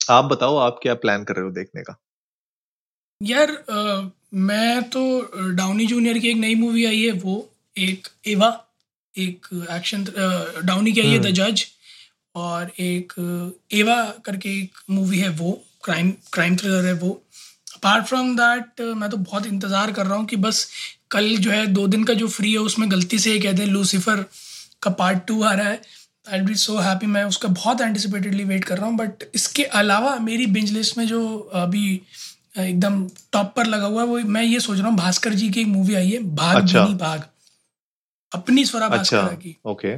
आप 0.01 0.25
बताओ 0.27 0.57
आप 0.59 0.79
क्या 0.83 0.93
प्लान 0.97 1.23
कर 1.23 1.35
रहे 1.35 1.45
हो 1.45 1.51
देखने 1.53 1.83
का? 1.83 1.97
यार 3.23 3.51
आ, 3.51 4.09
मैं 4.33 4.83
तो 4.89 5.01
डाउनी 5.55 5.85
जूनियर 5.85 6.17
की 6.17 6.27
एक 6.27 6.37
नई 6.37 6.55
मूवी 6.55 6.85
आई 6.85 7.01
है 7.01 7.11
वो 7.19 7.35
एक 7.75 8.07
एवा 8.27 8.49
एक 9.15 9.47
एक्शन 9.71 10.03
डाउनी 10.65 10.91
की 10.91 11.01
आई 11.01 11.09
है 11.09 11.19
द 11.19 11.33
जज 11.35 11.65
और 12.35 12.71
एक 12.79 13.13
एवा 13.73 14.03
करके 14.25 14.49
एक 14.57 14.77
मूवी 14.89 15.19
है 15.19 15.29
वो 15.29 15.51
क्राइम 15.83 16.11
क्राइम 16.33 16.55
थ्रिलर 16.57 16.85
है 16.85 16.93
वो। 16.93 17.09
अपार्ट 17.75 18.05
फ्रॉम 18.05 18.35
दैट 18.35 18.81
मैं 18.97 19.09
तो 19.09 19.17
बहुत 19.17 19.45
इंतज़ार 19.45 19.91
कर 19.91 20.05
रहा 20.05 20.17
हूँ 20.17 20.25
कि 20.25 20.35
बस 20.37 20.67
कल 21.11 21.35
जो 21.37 21.51
है 21.51 21.65
दो 21.67 21.87
दिन 21.87 22.03
का 22.03 22.13
जो 22.13 22.27
फ्री 22.27 22.51
है 22.51 22.59
उसमें 22.59 22.89
गलती 22.91 23.19
से 23.19 23.39
कहते 23.39 23.63
हैं 23.63 23.69
लूसीफर 23.69 24.25
का 24.83 24.91
पार्ट 24.91 25.25
टू 25.27 25.41
आ 25.43 25.53
रहा 25.53 25.69
है। 25.69 25.81
आई 26.31 26.39
बी 26.41 26.55
सो 26.55 26.77
हैप्पी 26.79 27.07
मैं 27.07 27.23
उसका 27.23 27.47
बहुत 27.49 27.81
एंटिसिपेटेडली 27.81 28.43
वेट 28.43 28.65
कर 28.65 28.77
रहा 28.77 28.85
हूँ 28.85 28.97
बट 28.97 29.23
इसके 29.35 29.63
अलावा 29.79 30.15
मेरी 30.21 30.45
बिंज 30.47 30.71
लिस्ट 30.71 30.97
में 30.97 31.05
जो 31.07 31.37
अभी 31.53 32.01
एकदम 32.55 33.03
टॉप 33.33 33.53
पर 33.55 33.65
लगा 33.65 33.85
हुआ 33.85 34.01
है 34.01 34.07
वो 34.07 34.19
मैं 34.29 34.43
ये 34.43 34.59
सोच 34.59 34.77
रहा 34.79 34.87
हूँ 34.87 34.97
भास्कर 34.97 35.33
जी 35.33 35.49
की 35.49 35.61
एक 35.61 35.67
मूवी 35.67 35.95
आई 35.95 36.09
है 36.09 36.19
भाग 36.35 36.55
अच्छा। 36.55 36.85
भाग। 36.87 37.23
अपनी 38.31 38.65
स्वरा 38.65 38.87
अच्छा, 38.87 39.21
भास्कर 39.21 39.35
की। 39.35 39.55
ओके 39.65 39.95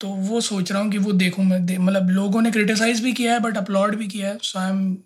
तो 0.00 0.08
वो 0.28 0.40
सोच 0.40 0.70
रहा 0.72 0.82
हूँ 0.82 0.90
कि 0.90 0.98
वो 0.98 1.12
देखूँ 1.14 1.44
मैं 1.44 1.64
दे, 1.66 1.76
मतलब 1.78 2.10
लोगों 2.10 2.40
ने 2.42 2.50
क्रिटिसाइज 2.50 3.00
भी 3.02 3.12
किया 3.12 3.32
है 3.32 3.40
बट 3.40 3.56
अपलोड 3.56 3.94
भी 3.96 4.08
किया 4.08 4.28
है। 4.28 4.38
So 4.42 4.58
I 4.58 4.70
am 4.70 4.96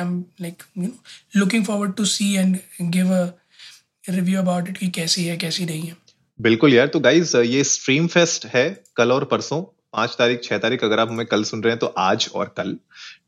I 0.00 0.04
am 0.04 0.24
like 0.40 0.62
you 0.78 0.84
know 0.84 0.90
looking 1.36 1.64
forward 1.64 1.94
to 1.94 2.04
see 2.06 2.32
and 2.34 2.58
give 2.82 3.12
a 3.14 3.24
review 4.08 4.38
about 4.40 4.68
it 4.68 4.78
कि 4.78 4.88
कैसी 4.90 5.24
है 5.24 5.36
कैसी 5.36 5.64
नहीं 5.66 5.82
है। 5.82 5.96
बिल्कुल 6.40 6.74
यार 6.74 6.86
तो 6.86 7.00
गाइज़ 7.00 7.36
ये 7.36 7.64
स्ट्रीम 7.66 8.06
फेस्ट 8.06 8.46
है 8.46 8.68
कल 8.96 9.12
और 9.12 9.24
परसों 9.24 9.62
पाँच 9.92 10.14
तारीख 10.18 10.42
छह 10.44 10.58
तारीख 10.58 10.84
अगर 10.84 11.00
आप 11.00 11.10
हमें 11.10 11.26
कल 11.26 11.44
सुन 11.44 11.62
रहे 11.62 11.72
हैं 11.72 11.78
तो 11.78 11.86
आज 11.98 12.28
और 12.34 12.54
कल 12.56 12.76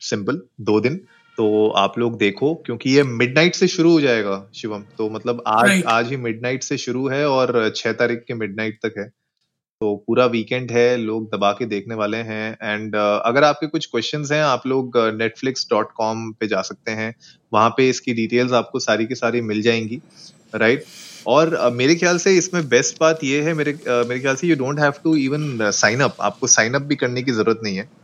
सिंपल 0.00 0.40
दो 0.60 0.80
दिन। 0.80 1.00
तो 1.40 1.68
आप 1.68 1.98
लोग 1.98 2.18
देखो 2.18 2.54
क्योंकि 2.54 2.90
ये 2.90 3.02
मिडनाइट 3.02 3.54
से 3.54 3.66
शुरू 3.68 3.92
हो 3.92 4.00
जाएगा 4.00 4.50
शिवम। 4.54 4.82
तो 4.98 5.10
मतलब 5.10 5.42
आज 5.46 5.68
right. 5.70 5.86
आज 5.86 6.08
ही 6.08 6.16
मिडनाइट 6.16 6.62
से 6.62 6.76
शुरू 6.78 7.08
है 7.08 7.28
और 7.28 7.72
छह 7.76 7.92
तारीख 7.92 8.24
के 8.28 8.34
मिडनाइट 8.34 8.78
तक 8.82 8.94
है। 8.98 9.04
तो 9.04 9.94
पूरा 10.06 10.26
वीकेंड 10.26 10.70
है 10.70 10.96
लोग 10.96 11.26
दबा 11.26 11.52
के 11.52 11.66
देखने 11.66 11.94
वाले 11.94 12.16
हैं। 12.16 12.52
एंड 12.62 12.96
uh, 12.96 13.20
अगर 13.24 13.44
आपके 13.44 13.66
कुछ 13.66 13.86
क्वेश्चंस 13.86 14.32
हैं 14.32 14.42
आप 14.42 14.66
लोग 14.66 14.92
नेटफ्लिक्स 14.96 15.66
डॉट 15.70 15.92
कॉम 15.92 16.30
पे 16.32 16.46
जा 16.46 16.62
सकते 16.62 16.90
हैं। 16.90 17.14
वहाँ 17.52 17.70
पे 17.70 17.88
इसकी 17.88 18.14
डिटेल्स 18.14 18.52
आपको 18.52 18.78
सारी 18.78 19.06
की 19.06 19.14
सारी 19.14 19.40
मिल 19.40 19.62
जाएँगी 19.62 20.00
राइट 20.54 20.80
right? 20.80 20.92
और 21.26 21.56
uh, 21.56 21.72
मेरे 21.72 21.94
ख्याल 21.94 22.18
से 22.18 22.36
इसमें 22.38 22.68
बेस्ट 22.68 23.00
बात 23.00 23.24
ये 23.24 23.42
है 23.42 23.54
मेरे 23.54 23.72
uh, 23.72 24.06
मेरे 24.08 24.20
ख्याल 24.20 24.36
से 24.36 24.46
you 24.46 24.56
don't 24.56 24.80
have 24.80 24.92
to 25.04 25.16
even 25.16 25.70
sign 25.70 26.00
up 26.00 26.16
आपको 26.20 26.46
साइन 26.46 26.74
अप 26.74 26.82
भी 26.82 26.96
करने 26.96 27.22
की 27.22 27.32
ज़रूरत 27.32 27.60
नहीं 27.62 27.76
है। 27.76 27.99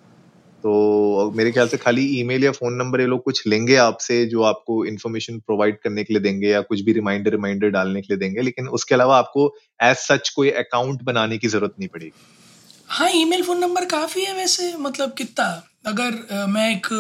तो 0.63 1.31
मेरे 1.37 1.53
ख्याल 1.53 1.69
से 1.69 1.77
खाली 1.77 2.05
ईमेल 2.21 2.45
या 2.45 2.53
फ़ोन 2.53 2.75
नंबर 2.75 3.01
ये 3.01 3.07
लोग 3.07 3.23
कुछ 3.25 3.43
लेंगे 3.47 3.77
आपसे 3.83 4.25
जो 4.27 4.43
आपको 4.45 4.85
इन्फॉर्मेशन 4.87 5.39
प्रोवाइड 5.41 5.79
करने 5.83 6.05
के 6.05 6.15
लिए 6.15 6.23
देंगे 6.23 6.49
या 6.49 6.61
कुछ 6.71 6.81
भी 6.81 6.93
रिमाइंडर 6.93 7.31
रिमाइंडर 7.31 7.71
डालने 7.71 8.01
के 8.01 8.13
लिए 8.13 8.19
देंगे 8.19 8.43
लेकिन 8.43 8.69
उसके 8.79 8.95
अलावा 8.95 9.19
आपको 9.19 9.53
एज 9.83 9.97
सच 9.99 10.29
कोई 10.37 10.51
अकाउंट 10.65 11.03
बनाने 11.03 11.39
की 11.39 11.49
ज़रूरत 11.49 11.75
नहीं 11.79 11.89
पड़ेगी 11.89 12.13
हाँ 12.89 13.11
ईमेल 13.15 13.43
फ़ोन 13.43 13.61
नंबर 13.61 13.85
काफ़ी 13.87 14.25
है 14.25 14.35
वैसे 14.35 14.75
मतलब 14.81 15.15
कितना 15.19 15.47
अगर 15.87 16.27
आ, 16.33 16.47
मैं 16.47 16.71
एक 16.71 16.93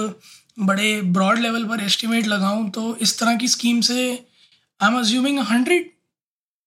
बड़े 0.61 1.01
ब्रॉड 1.13 1.39
लेवल 1.39 1.65
पर 1.65 1.83
एस्टिमेट 1.85 2.27
लगाऊँ 2.27 2.71
तो 2.71 2.97
इस 3.03 3.19
तरह 3.19 3.37
की 3.37 3.49
स्कीम 3.49 3.81
से 3.81 4.07
I'm 4.81 4.95
assuming 4.95 5.37
100, 5.37 5.87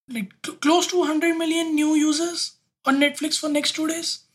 like 0.09 0.31
close 0.61 0.87
to 0.87 0.99
100 0.99 1.37
million 1.37 1.75
new 1.75 1.93
users 1.95 2.57
on 2.85 2.99
Netflix 2.99 3.39
for 3.39 3.49
next 3.49 3.73
two 3.73 3.87
days. 3.87 4.25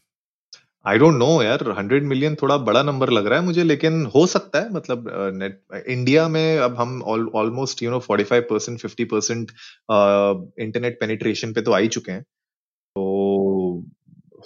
I 0.86 0.98
don't 0.98 1.14
know 1.14 1.42
यार 1.42 1.70
हंड्रेड 1.78 2.04
मिलियन 2.04 2.34
थोड़ा 2.34 2.56
बड़ा 2.56 2.82
नंबर 2.82 3.10
लग 3.10 3.26
रहा 3.26 3.38
है 3.38 3.44
मुझे 3.44 3.64
लेकिन 3.64 4.06
हो 4.06 4.26
सकता 4.26 4.60
है 4.60 4.72
मतलब 4.72 5.04
नेट 5.34 5.84
इंडिया 5.88 6.28
में 6.28 6.58
अब 6.58 6.76
हम 6.78 7.02
almost 7.02 7.82
you 7.82 7.90
know 7.90 7.98
forty 7.98 8.24
five 8.24 8.42
percent 8.42 8.80
fifty 8.80 9.04
percent 9.04 9.52
internet 10.60 11.00
penetration 11.00 11.52
पे 11.52 11.62
तो 11.62 11.72
आ 11.72 11.78
ही 11.78 11.88
चुके 11.88 12.12
हैं। 12.12 12.22
तो 12.96 13.86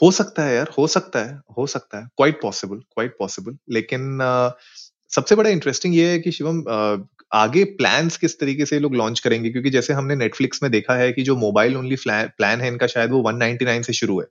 हो 0.02 0.10
सकता 0.10 0.42
है 0.42 0.54
यार 0.56 0.70
हो 0.78 0.86
सकता 0.86 1.18
है 1.18 1.40
हो 1.58 1.66
सकता 1.66 1.98
है। 1.98 2.08
क्वाइट 2.16 2.42
पॉसिबल 2.42 2.76
क्वाइट 2.76 3.16
पॉसिबल 3.18 3.56
लेकिन 3.70 4.18
uh, 4.22 4.52
सबसे 5.14 5.34
बड़ा 5.34 5.50
इंटरेस्टिंग 5.50 5.96
ये 5.96 6.08
है 6.10 6.18
कि 6.18 6.32
शिवम 6.32 6.60
uh, 6.60 7.06
आगे 7.32 7.64
प्लान्स 7.64 8.16
किस 8.16 8.40
तरीके 8.40 8.66
से 8.66 8.78
लोग 8.78 8.94
लॉन्च 8.94 9.20
करेंगे? 9.20 9.50
क्योंकि 9.50 9.70
जैसे 9.70 9.92
हमने 9.92 10.16
नेटफ्लिक्स 10.16 10.62
में 10.62 10.72
देखा 10.72 10.94
है 10.94 11.12
कि 11.12 11.22
जो 11.22 11.36
मोबाइल 11.36 11.76
ओनली 11.76 11.96
प्लान 12.08 12.60
है 12.60 12.68
इनका 12.68 12.86
शायद 12.86 13.10
वो 13.10 13.22
199 13.22 13.82
से 13.82 13.92
शुरू 13.92 14.20
है। 14.20 14.26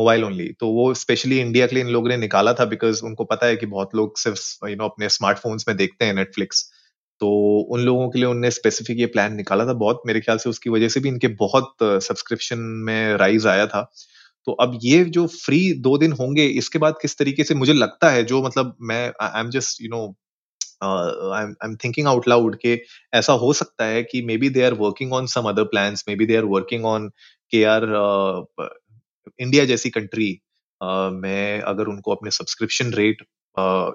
मोबाइल 0.00 0.24
ओनली 0.24 0.48
तो 0.60 0.68
वो 0.72 0.92
स्पेशली 0.96 1.38
इंडिया 1.40 1.66
के 1.66 1.74
लिए 1.74 1.84
इन 1.84 1.90
लोगों 1.90 2.08
ने 2.08 2.16
निकाला 2.18 2.52
था 2.54 2.64
बिकॉज़ 2.66 3.04
उनको 3.04 3.24
पता 3.26 3.46
है 3.46 3.56
कि 3.56 3.66
बहुत 3.68 3.94
लोग 3.96 4.18
सिर्फ़ 4.18 4.68
यू 4.68 4.76
नो 4.76 4.88
अपने 4.88 5.08
स्मार्टफोन्स 5.16 5.68
में 5.68 5.76
देखते 5.76 6.04
हैं 6.04 6.14
नेटफ्लिक्स 6.14 6.68
तो 7.20 7.28
उन 7.74 7.80
लोगों 7.80 8.08
के 8.10 8.18
लिए 8.18 8.28
उनने 8.28 8.50
स्पेसिफिक 8.50 8.98
ये 8.98 9.06
प्लान 9.06 9.34
निकाला 9.36 9.64
था 9.66 9.72
बहुत. 9.74 10.02
मेरे 10.06 10.20
ख्याल 10.20 10.38
से 10.38 10.50
उसकी 10.50 10.70
वजह 10.70 10.88
से 10.88 11.00
भी 11.00 11.08
इनके 11.08 11.28
बहुत 11.40 11.74
सब्सक्रिप्शन 12.04 12.58
में 12.86 13.16
राइज 13.18 13.46
आया 13.46 13.66
था. 13.66 13.82
तो 14.46 14.52
अब 14.64 14.78
ये 14.82 15.04
जो 15.06 15.26
फ्री 15.26 15.60
दो 15.80 15.96
दिन 15.98 16.12
होंगे, 16.12 16.46
इसके 16.46 16.78
बाद 16.78 16.94
किस 17.02 17.18
तरीके 17.18 17.44
से 17.44 17.54
मुझे 17.54 17.72
लगता 17.72 18.10
है 18.10 18.22
जो 18.24 18.42
मतलब 18.42 18.76
मैं 18.82 19.02
I 19.22 19.40
am 19.40 19.50
just 19.50 19.82
you 19.82 19.88
know 19.90 20.02
I 20.82 21.44
am 21.64 21.76
thinking 21.84 22.06
out 22.08 22.28
loud 22.28 22.56
के 22.56 22.78
ऐसा 23.14 23.32
हो 23.42 23.52
सकता 23.52 23.84
है 23.84 24.02
कि 24.02 24.22
maybe 24.36 24.48
they 24.50 24.62
are 24.64 24.74
working 24.76 25.12
on 25.12 25.26
some 25.34 25.48
other 25.48 25.64
plan 25.74 25.96
maybe 26.16 26.26
they 26.26 26.36
are 26.36 26.44
working 26.54 26.84
on 26.86 27.08
के 27.52 27.64
आर 27.66 27.86
इंडिया 29.40 29.64
जैसी 29.64 29.90
कंट्री 29.90 30.30
में 31.14 31.60
अगर 31.60 31.86
उनको 31.86 32.14
अपने 32.14 32.30
subscription 32.30 32.92
rate 32.94 33.22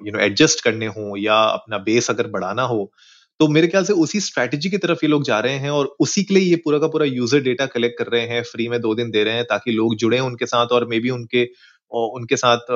you 0.05 0.12
know 0.12 0.20
adjust 0.20 0.63
करने 0.63 0.86
हो 0.88 1.15
या 1.17 1.36
अपना 1.36 1.77
बेस 1.84 2.10
अगर 2.10 2.27
बढ़ाना 2.27 2.63
हो 2.63 2.91
तो 3.39 3.48
मेरे 3.48 3.67
ख्याल 3.67 3.84
से 3.84 3.94
उसी 3.94 4.20
स्ट्रैटेजी 4.20 4.70
की 4.70 4.77
तरफ़ 4.77 5.00
ये 5.03 5.08
लोग 5.08 5.24
जा 5.24 5.39
रहे 5.39 5.53
हैं 5.53 5.70
और 5.70 5.96
उसी 6.00 6.24
के 6.24 6.34
लिए 6.34 6.44
ये 6.44 6.55
पूरा 6.55 6.77
का 6.79 6.88
पूरा 6.88 7.05
यूज़र 7.05 7.39
डेटा 7.39 7.65
कलेक्ट 7.65 7.98
कर 7.98 8.08
रहे 8.08 8.27
हैं 8.27 8.41
फ्री 8.44 8.67
में 8.67 8.79
दो 8.82 8.94
दिन 8.96 9.10
दे 9.12 9.24
रहे 9.24 9.34
हैं 9.34 9.44
ताकि 9.46 9.72
लोग 9.72 9.96
जुड़े 9.96 10.20
उनके 10.20 10.46
साथ 10.46 10.67
और 10.67 10.88
मे 10.88 11.00
बी 11.00 11.10
उनके 11.10 11.44
उनके 11.91 12.36
साथ 12.36 12.72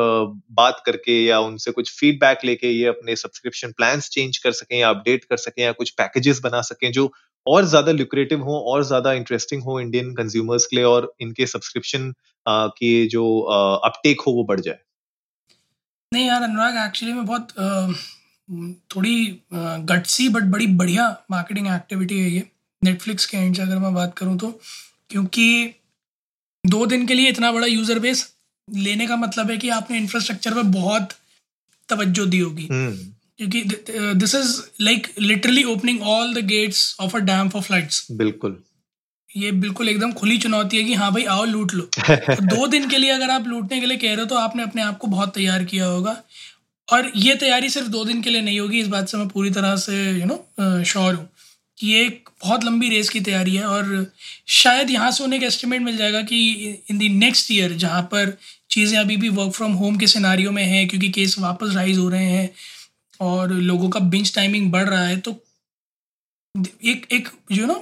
बात 0.51 0.81
करके 0.85 1.23
या 1.25 1.39
उनसे 1.39 1.71
कुछ 1.71 1.91
फीडबैक 1.99 2.45
लेके 2.45 2.67
ये 2.67 2.85
अपने 2.87 3.15
सब्सक्रिप्शन 3.15 3.71
प्लान्स 3.71 4.09
चेंज 4.09 4.37
कर 4.37 4.51
सकें 4.51 4.77
या 4.77 4.89
अपडेट 4.89 5.23
कर 5.23 5.37
सकें 5.37 5.63
या 5.63 5.71
कुछ 5.71 5.89
पैकेजेस 5.89 6.39
बना 6.43 6.61
सकें 6.61 6.91
जो 6.91 7.11
और 7.48 7.65
ज़्यादा 7.65 7.91
लुक्रेटिव 7.91 8.41
हो 8.43 8.60
और 8.67 8.84
ज़्यादा 8.84 9.13
इंटरेस्टिंग 9.13 9.63
हो 9.63 9.79
इंडियन 9.79 10.13
कंज्यूमर्स 10.15 10.65
के 10.65 10.75
लिए 10.75 10.86
और 10.86 11.13
इनके 11.22 11.46
सब्सक्रिप्शन 11.48 12.13
की 12.46 13.08
जो 13.08 13.25
अपटेक 13.84 14.22
हो 14.22 14.31
वो 14.31 14.43
बढ़ 14.43 14.60
जाए 14.60 14.79
नहीं 16.12 16.27
यार 16.27 16.43
अनुराग 16.43 16.86
एक्चुअली 16.86 17.13
में 17.13 17.25
बहुत 17.25 17.51
थोड़ी 18.91 19.15
गटसी 19.86 20.29
बट 20.29 20.43
बड़ी 20.51 20.67
बढ़िया 20.75 21.10
मार्केटिंग 21.31 21.67
एक्टिविटी 21.67 22.19
है 22.19 22.29
ये 22.29 22.48
नेटफ्लिक्स 22.81 23.25
के 23.25 23.38
एंड 23.38 23.55
से 23.55 23.62
अगर 23.62 23.77
मैं 23.77 23.93
बात 23.93 24.17
करूँ 24.17 24.38
तो 24.38 24.51
क्योंकि 25.10 25.48
दो 26.63 26.86
दिन 26.86 27.05
के 27.08 27.13
लिए 27.13 27.29
इतना 27.29 27.51
बड़ा 27.51 27.67
यूज़र 27.67 28.00
बेस 28.00 28.27
लेने 28.67 29.08
का 29.08 29.15
मतलब 29.15 29.51
है 29.51 29.58
कि 29.58 29.69
आपने 29.72 29.98
इंफ्रास्ट्रक्चर 29.98 30.53
पर 30.53 30.63
बहुत 30.72 31.13
तवज्जो 31.89 32.25
दी 32.25 32.39
होगी 32.39 32.67
हम्म। 32.72 32.96
क्योंकि 33.39 33.62
this 34.15 34.34
is 34.36 34.60
like 34.81 35.08
literally 35.19 35.63
opening 35.74 36.01
all 36.13 36.34
the 36.34 36.46
gates 36.48 36.96
of 37.01 37.15
a 37.17 37.19
dam 37.25 37.50
for 37.50 37.62
flights 37.62 38.08
बिल्कुल। 38.13 38.58
ये 39.29 39.51
बिल्कुल 39.62 39.89
एकदम 39.89 40.12
खुली 40.13 40.38
चुनौती 40.38 40.77
है 40.77 40.84
कि 40.84 40.93
हाँ 40.93 41.12
भाई 41.13 41.24
आओ 41.29 41.43
लूट 41.46 41.74
लो। 41.74 41.84
तो 41.98 42.46
दो 42.55 42.67
दिन 42.67 42.89
के 42.89 42.98
लिए 42.98 43.10
अगर 43.10 43.29
आप 43.29 43.48
लूटने 43.48 43.79
के 43.79 43.86
लिए 43.86 43.98
कह 43.98 44.08
रहे 44.08 44.19
हो 44.19 44.25
तो 44.25 44.36
आपने 44.38 44.63
अपने 44.63 44.81
आप 44.81 44.98
को 44.98 45.08
बहुत 45.08 45.34
तैयार 45.36 45.63
किया 45.63 45.86
होगा। 45.86 46.15
और 46.88 47.12
ये 47.15 47.36
तैयारी 47.36 47.69
सिर्फ़ 47.69 47.88
दो 47.89 48.03
दिन 48.05 48.22
के 48.22 48.29
लिए 48.29 48.41
नहीं 48.41 48.60
होगी 48.60 48.79
इस 48.79 48.88
बात 48.88 49.10
से 49.10 49.17
मैं 49.17 49.27
पूरी 49.27 49.50
तरह 49.51 49.75
से 49.77 49.96
यू 50.12 50.25
नो 50.25 50.84
श्योर 50.84 51.13
हूँ 51.15 51.27
कि 51.77 51.88
ये 51.88 52.05
एक 52.05 52.29
बहुत 52.43 52.63
लंबी 52.63 52.89
रेस 52.89 53.10
की 53.10 53.19
तैयारी 53.22 53.55
है 53.55 53.65
और 53.65 54.05
शायद 54.53 54.89
यहाँ 54.89 55.12
से 55.12 55.24
उन्हें 55.24 55.39
एक 55.39 55.46
एस्टिमेट 55.46 55.81
मिल 55.81 55.98
जाएगा 55.98 56.22
कि 56.22 56.39
इन 56.91 56.98
दी 56.98 57.10
नेक्स्ट 57.10 57.51
ईयर 57.51 57.74
जहाँ 57.84 58.01
पर 58.12 58.36
चीज़ें 58.69 58.98
अभी 59.00 59.17
भी 59.17 59.29
वर्क 59.29 59.53
फ्रॉम 59.53 59.72
होम 59.74 59.98
के 59.98 60.08
सिनारियों 60.08 60.51
में 60.51 60.63
हैं 60.63 60.88
क्योंकि 60.88 61.10
केस 61.10 61.38
वापस 61.39 61.75
राइज 61.75 61.98
हो 61.98 62.10
रहे 62.10 62.25
हैं 62.25 62.50
और 63.19 63.51
लोगों 63.51 63.89
का 63.89 63.99
बिंच 63.99 64.33
टाइमिंग 64.35 64.71
बढ़ 64.71 64.89
रहा 64.89 65.05
है 65.05 65.19
तो 65.19 65.31
एक 66.55 67.05
एक 67.13 67.27
जो 67.51 67.65
ना 67.65 67.75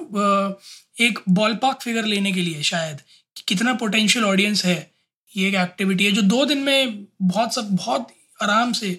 एक 0.97 1.19
बॉल 1.29 1.55
पार्क 1.55 1.81
फिगर 1.81 2.05
लेने 2.05 2.31
के 2.31 2.41
लिए 2.41 2.61
शायद 2.63 3.01
कि 3.35 3.43
कितना 3.47 3.73
पोटेंशियल 3.75 4.25
ऑडियंस 4.25 4.65
है, 4.65 4.91
ये 5.31 5.47
एक 5.47 5.55
एक्टिविटी 5.55 6.05
है, 6.05 6.11
जो 6.11 6.21
दो 6.23 6.45
दिन 6.45 6.57
में 6.59 7.05
बहुत 7.21 7.53
सब, 7.55 7.69
बहुत 7.71 8.07
आराम 8.39 8.71
से 8.73 8.89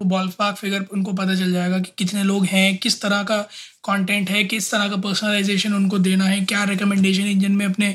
वो 0.00 0.08
बॉल 0.08 0.28
पार्क 0.38 0.56
फिगर 0.56 0.86
उनको 0.92 1.12
पता 1.12 1.34
चल 1.34 1.52
जाएगा 1.52 1.78
कि 1.78 1.92
कितने 1.98 2.22
लोग 2.24 2.44
हैं, 2.46 2.76
किस 2.78 3.00
तरह 3.02 3.22
का 3.22 3.40
कंटेंट 3.84 4.30
है, 4.30 4.44
किस 4.44 4.70
तरह 4.70 4.88
का 4.88 4.96
पर्सनलाइजेशन 4.98 5.74
उनको 5.74 5.98
देना 6.00 6.24
है, 6.24 6.44
क्या 6.44 6.64
रिकमेंडेशन 6.64 7.26
इंजन 7.26 7.52
में 7.52 7.66
अपने 7.66 7.90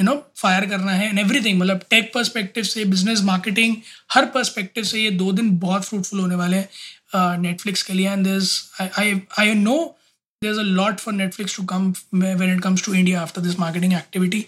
यू 0.00 0.04
नो 0.04 0.14
फायर 0.36 0.66
करना 0.66 0.92
है 0.92 1.08
एंड 1.08 1.18
एवरीथिंग 1.18 1.58
मतलब 1.60 1.84
टेक 1.90 2.10
पर्सपेक्टिव 2.14 2.64
से 2.64 2.84
बिज़नेस 2.84 3.22
मार्केटिंग 3.24 3.76
हर 4.12 4.26
पर्सपेक्टिव 4.26 4.84
से 4.84 5.02
ये 5.02 5.10
दो 5.12 5.32
दिन 5.32 5.50
बहुत 5.58 5.84
फ्रूटफुल 5.84 6.20
होने 6.20 6.34
वाले 6.34 6.56
हैं। 6.56 6.68
नेटफ्लिक्स 7.16 7.82
के 7.82 7.92
लिए 7.92 8.10
and 8.10 8.26
this 8.26 8.72
I 8.80 9.20
I 9.38 9.54
know 9.54 9.98
there's 10.42 10.58
a 10.58 10.64
lot 10.78 11.00
for 11.00 11.12
Netflix 11.12 11.54
to 11.58 11.62
come 11.64 11.84
when 12.12 12.50
it 12.54 12.62
comes 12.62 12.82
to 12.82 12.94
India 12.94 13.20
after 13.20 13.42
this 13.44 13.58
marketing 13.58 13.94
activity. 13.94 14.42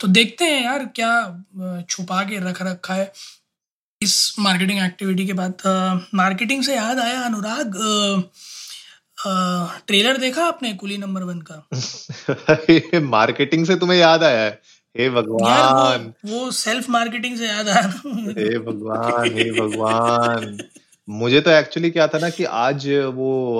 तो 0.00 0.08
देखते 0.08 0.44
हैं 0.44 0.64
यार 0.64 0.84
क्या 1.00 1.84
छुपा 1.90 2.22
के 2.22 2.38
रख 2.48 2.62
रखा 2.62 2.94
है 2.94 3.12
इस 4.02 4.36
मार्केटिंग 4.38 4.80
एक्टिविटी 4.84 5.26
के 5.26 5.32
बाद। 5.32 5.54
मार्केटिंग 6.14 6.62
से 6.62 6.76
याद 6.76 6.98
आया 6.98 7.20
अनुराग 7.20 7.72
ट्रेलर 9.86 10.16
देखा 10.16 10.44
आपने 10.44 10.72
कुली 10.72 10.98
नंबर 10.98 11.22
वन 11.22 11.40
का? 11.50 13.00
मार्केटिंग 13.00 13.66
से 13.66 13.76
तुम्हें 13.76 13.98
याद 13.98 14.22
आया 14.22 14.40
है? 14.40 14.62
हे 14.98 15.10
भगवान 15.10 16.12
वो, 16.24 16.38
वो 16.38 16.50
सेल्फ 16.50 16.90
मार्केटिंग 16.90 17.38
से 17.38 17.48
याद 17.48 17.68
आया। 17.68 17.88
हे 18.16 18.58
भगवान 18.58 19.28
हे 19.38 19.50
भगवान। 19.60 20.58
मुझे 21.08 21.40
तो 21.40 21.50
एक्चुअली 21.50 21.90
क्या 21.90 22.06
था 22.06 22.18
ना 22.18 22.30
कि 22.30 22.44
आज 22.44 22.88
वो 22.88 23.52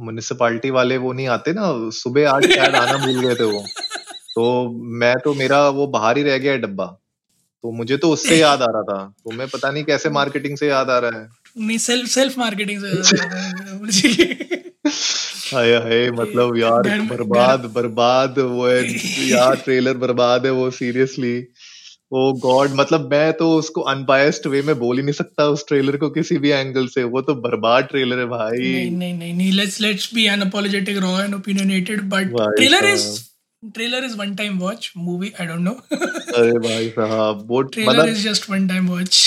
म्यूनिसिपालिटी 0.00 0.70
वाले 0.70 0.96
वो 0.96 1.12
नहीं 1.12 1.28
आते 1.28 1.52
ना 1.52 1.90
सुबह 1.90 2.30
आज 2.30 2.52
शायद 2.52 2.74
आना 2.74 3.06
भूल 3.06 3.20
गए 3.20 3.34
थे 3.34 3.44
वो। 3.44 3.64
तो 4.34 4.72
मैं 4.72 5.14
तो 5.24 5.34
मेरा 5.34 5.68
वो 5.68 5.86
बाहर 5.86 6.16
ही 6.16 6.22
रह 6.22 6.38
गया 6.38 6.56
डब्बा। 6.56 6.84
तो 7.62 7.72
मुझे 7.72 7.96
तो 7.96 8.10
उससे 8.10 8.36
याद 8.36 8.62
आ 8.62 8.66
रहा 8.68 8.82
था। 8.82 9.14
तो 9.24 9.30
मैं 9.30 9.48
पता 9.48 9.70
नहीं 9.70 9.84
कैसे 9.84 10.10
मार्केटिंग 10.18 10.56
से 10.56 10.68
याद 10.68 10.90
आ 10.90 10.98
रहा 10.98 11.20
है। 11.20 11.28
नहीं 11.58 11.78
सेल्फ 11.78 12.10
सेल्फ 12.10 12.38
मार्केटिंग 12.38 12.80
से 12.84 13.14
हाय 15.56 15.74
हाय 15.74 16.10
मतलब 16.10 16.56
यार 16.56 17.00
बर्बाद 17.00 17.60
बर्बाद 17.60 18.38
वो 18.38 18.66
है 18.66 18.90
यार 19.28 19.56
ट्रेलर 19.56 19.96
बर्बाद 19.96 20.46
है 20.46 20.52
वो 20.52 20.70
सीरियसली 20.70 21.46
ओ 22.12 22.32
गॉड 22.42 22.70
मतलब 22.74 23.10
मैं 23.10 23.32
तो 23.32 23.50
उसको 23.56 23.80
अनबायस्ड 23.90 24.46
वे 24.46 24.60
में 24.62 24.78
बोल 24.78 24.96
ही 24.96 25.02
नहीं 25.02 25.12
सकता 25.14 25.44
उस 25.48 25.64
ट्रेलर 25.68 25.96
को 25.96 26.08
किसी 26.10 26.38
भी 26.38 26.50
एंगल 26.50 26.86
से। 26.86 27.04
वो 27.04 27.20
तो 27.22 27.34
बर्बाद 27.42 27.84
ट्रेलर 27.90 28.18
है 28.18 28.24
भाई। 28.26 28.58
नहीं 28.58 28.90
नहीं 28.90 29.14
नहीं 29.14 29.34
नहीं 29.34 29.52
let's 29.52 29.80
let's 29.80 30.12
be 30.14 30.26
unapologetic 30.26 30.98
raw 30.98 31.20
and 31.20 31.34
opinionated 31.34 32.02
but 32.10 32.32
trailer 32.56 32.86
is 32.86 33.06
trailer 33.62 34.04
is 34.04 34.16
one 34.16 34.34
time 34.34 34.58
watch 34.58 34.92
movie 34.96 35.32
I 35.40 35.46
don't 35.46 35.60
know 35.60 35.70
अरे 35.70 36.58
भाई 36.58 36.88
साहब 36.88 37.46
वो 37.48 37.62
trailer 37.76 38.08
is 38.08 38.28
just 38.28 38.50
one 38.50 38.68
time 38.68 38.88
watch 38.88 39.26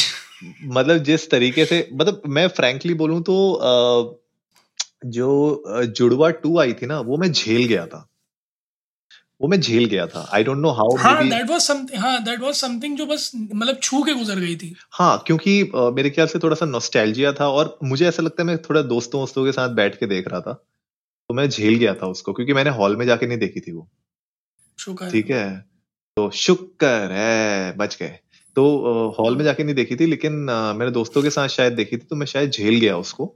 मतलब 0.63 1.03
जिस 1.03 1.29
तरीके 1.31 1.65
से 1.65 1.87
मतलब 1.93 2.21
मैं 2.29 2.47
फ्रैंकली 2.55 2.93
बोलूँ 2.93 3.21
तो 3.23 3.35
जो 5.05 5.29
जुड़वा 5.97 6.29
टू 6.43 6.57
आई 6.59 6.73
थी 6.73 6.85
ना 6.85 6.99
वो 7.01 7.17
मैं 7.17 7.31
झेल 7.31 7.63
गया 7.65 7.85
था। 7.85 8.09
वो 9.43 9.47
मैं 9.49 9.59
झेल 9.61 9.85
गया 9.85 10.05
था। 10.07 10.27
आई 10.33 10.43
डोंट 10.43 10.57
नो 10.57 10.69
हाउ 10.71 10.95
हाँ 10.97 11.27
दैट 11.29 11.49
वाज 11.49 11.61
समथिंग 11.61 11.99
हाँ 11.99 12.23
दैट 12.23 12.41
वाज 12.41 12.55
समथिंग 12.55 12.97
जो 12.97 13.05
बस 13.05 13.31
मतलब 13.35 13.79
छू 13.83 14.01
के 14.03 14.13
गुजर 14.13 14.39
गई 14.39 14.55
थी। 14.55 14.73
हाँ 14.91 15.23
क्योंकि 15.27 15.63
uh, 15.63 15.93
मेरे 15.93 16.09
ख्याल 16.09 16.27
से 16.27 16.39
थोड़ा 16.39 16.55
सा 16.55 16.65
नॉस्टैल्जिया 16.65 17.33
था 17.33 17.47
और 17.49 17.77
मुझे 17.83 18.07
ऐसा 18.07 18.23
लगता 18.23 18.43
है 18.43 18.47
मैं 18.47 18.57
थोड़ा 18.57 18.81
दोस्तों 18.81 19.21
दोस्तों 19.21 19.45
के 19.45 19.51
साथ 19.51 19.69
बैठ 19.69 19.95
के 19.95 20.07
देख 20.07 20.27
रहा 20.27 20.41
था। 20.41 20.53
तो 20.53 21.33
मैं 21.33 21.49
झेल 21.49 21.75
गया 21.75 21.93
था 21.93 22.07
उसको 22.07 22.33
क्योंकि 22.33 22.53
मैंने 22.53 22.69
हॉल 22.69 22.95
में 22.95 23.05
जाके 23.05 23.27
नहीं 23.27 23.37
देखी 23.37 23.59
थी 23.59 23.71
वो। 23.71 23.87
ठीक 25.11 25.29
है? 25.31 25.45
तो 26.17 26.29
शुक्र 26.29 26.87
है 27.11 27.77
बच 27.77 27.97
गए। 28.01 28.19
तो 28.55 29.15
हॉल 29.19 29.37
में 29.37 29.43
जाके 29.43 29.63
नहीं 29.63 29.75
देखी 29.75 29.95
थी 29.95 30.05
लेकिन 30.05 30.33
uh, 30.47 30.75
मेरे 30.75 30.91
दोस्तों 30.91 31.23
के 31.23 31.29
साथ 31.29 31.47
शायद 31.47 31.73
देखी 31.73 31.97
थी 31.97 32.05
तो 32.09 32.15
मैं 32.15 32.25
शायद 32.25 32.51
झेल 32.51 32.79
गया 32.79 32.97
उसको। 32.97 33.33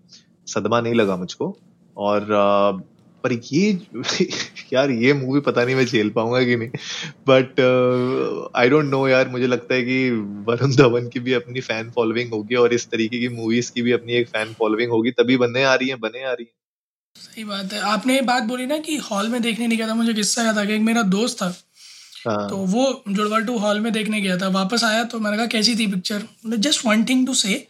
सदमा 0.47 0.81
नहीं 0.81 0.93
लगा 0.93 1.15
मुझको। 1.17 1.57
और 1.97 2.21
uh, 2.21 2.96
पर 3.23 3.33
ये 3.53 3.71
यार 4.73 4.91
ये 4.91 5.13
मूवी 5.13 5.39
पता 5.41 5.63
नहीं 5.65 5.75
मैं 5.75 5.85
झेल 5.85 6.09
पाऊँगा 6.09 6.43
कि 6.43 6.55
नहीं। 6.55 6.69
बट 7.27 7.59
आई 8.55 8.69
डोंट 8.69 8.85
नो 8.85 9.07
यार 9.07 9.29
मुझे 9.29 9.47
लगता 9.47 9.73
है 9.75 9.81
कि 9.83 10.09
वरुण 10.47 10.75
धवन 10.75 11.07
की 11.09 11.19
भी 11.19 11.33
अपनी 11.33 11.61
फ़ैन 11.61 11.89
फॉलोइंग 11.91 12.33
होगी 12.33 12.55
और 12.55 12.73
इस 12.73 12.87
तरीके 12.87 13.19
की 13.19 13.29
मूवीज़ 13.35 13.71
की 13.71 13.81
भी 13.81 13.91
अपनी 13.91 14.13
एक 14.13 14.27
फ़ैन 14.27 14.53
फॉलोइंग 14.59 14.91
होगी 14.91 15.11
तभी 15.11 15.37
बने 15.37 15.63
आ 15.63 15.73
रही 15.75 15.89
है 15.89 15.95
बने 15.99 16.23
आ 16.23 16.31
रही 16.31 16.45
है। 16.45 16.51
सही 17.15 17.43
बात 17.43 17.73
है। 17.73 17.79
आपने 17.91 18.15
ये 18.15 18.21
बात 18.21 18.43
बोली 18.43 18.65
ना 18.65 18.77
कि 18.79 18.97
हॉल 19.05 19.29
में 19.29 19.41
देखने 19.41 19.67
नहीं 19.67 19.77
गया 19.77 19.87
था 19.87 19.93
मुझे 19.95 20.13
किस्सा 20.13 20.43
याद 20.43 20.57
आ 20.57 20.63
गया। 20.63 20.75
एक 20.75 20.81
मेरा 20.81 21.01
दोस्त 21.15 21.41
था 21.41 21.53
हाँ। 22.27 22.49
तो 22.49 22.57
वो 22.67 22.83
जुड़वा 23.09 23.39
टू 23.39 23.57
हॉल 23.57 23.79
में 23.79 23.91
देखने 23.93 24.21
गया 24.21 24.37
था। 24.37 24.47
वापस 24.51 24.83
आया 24.83 25.03
तो 25.03 25.19
मैंने 25.19 25.37
कहा 25.37 25.45
कैसी 25.47 25.75
थी 25.75 25.87
picture 25.87 26.23
just 26.57 26.85
one 26.85 27.05
thing 27.05 27.25
to 27.27 27.33
say 27.35 27.65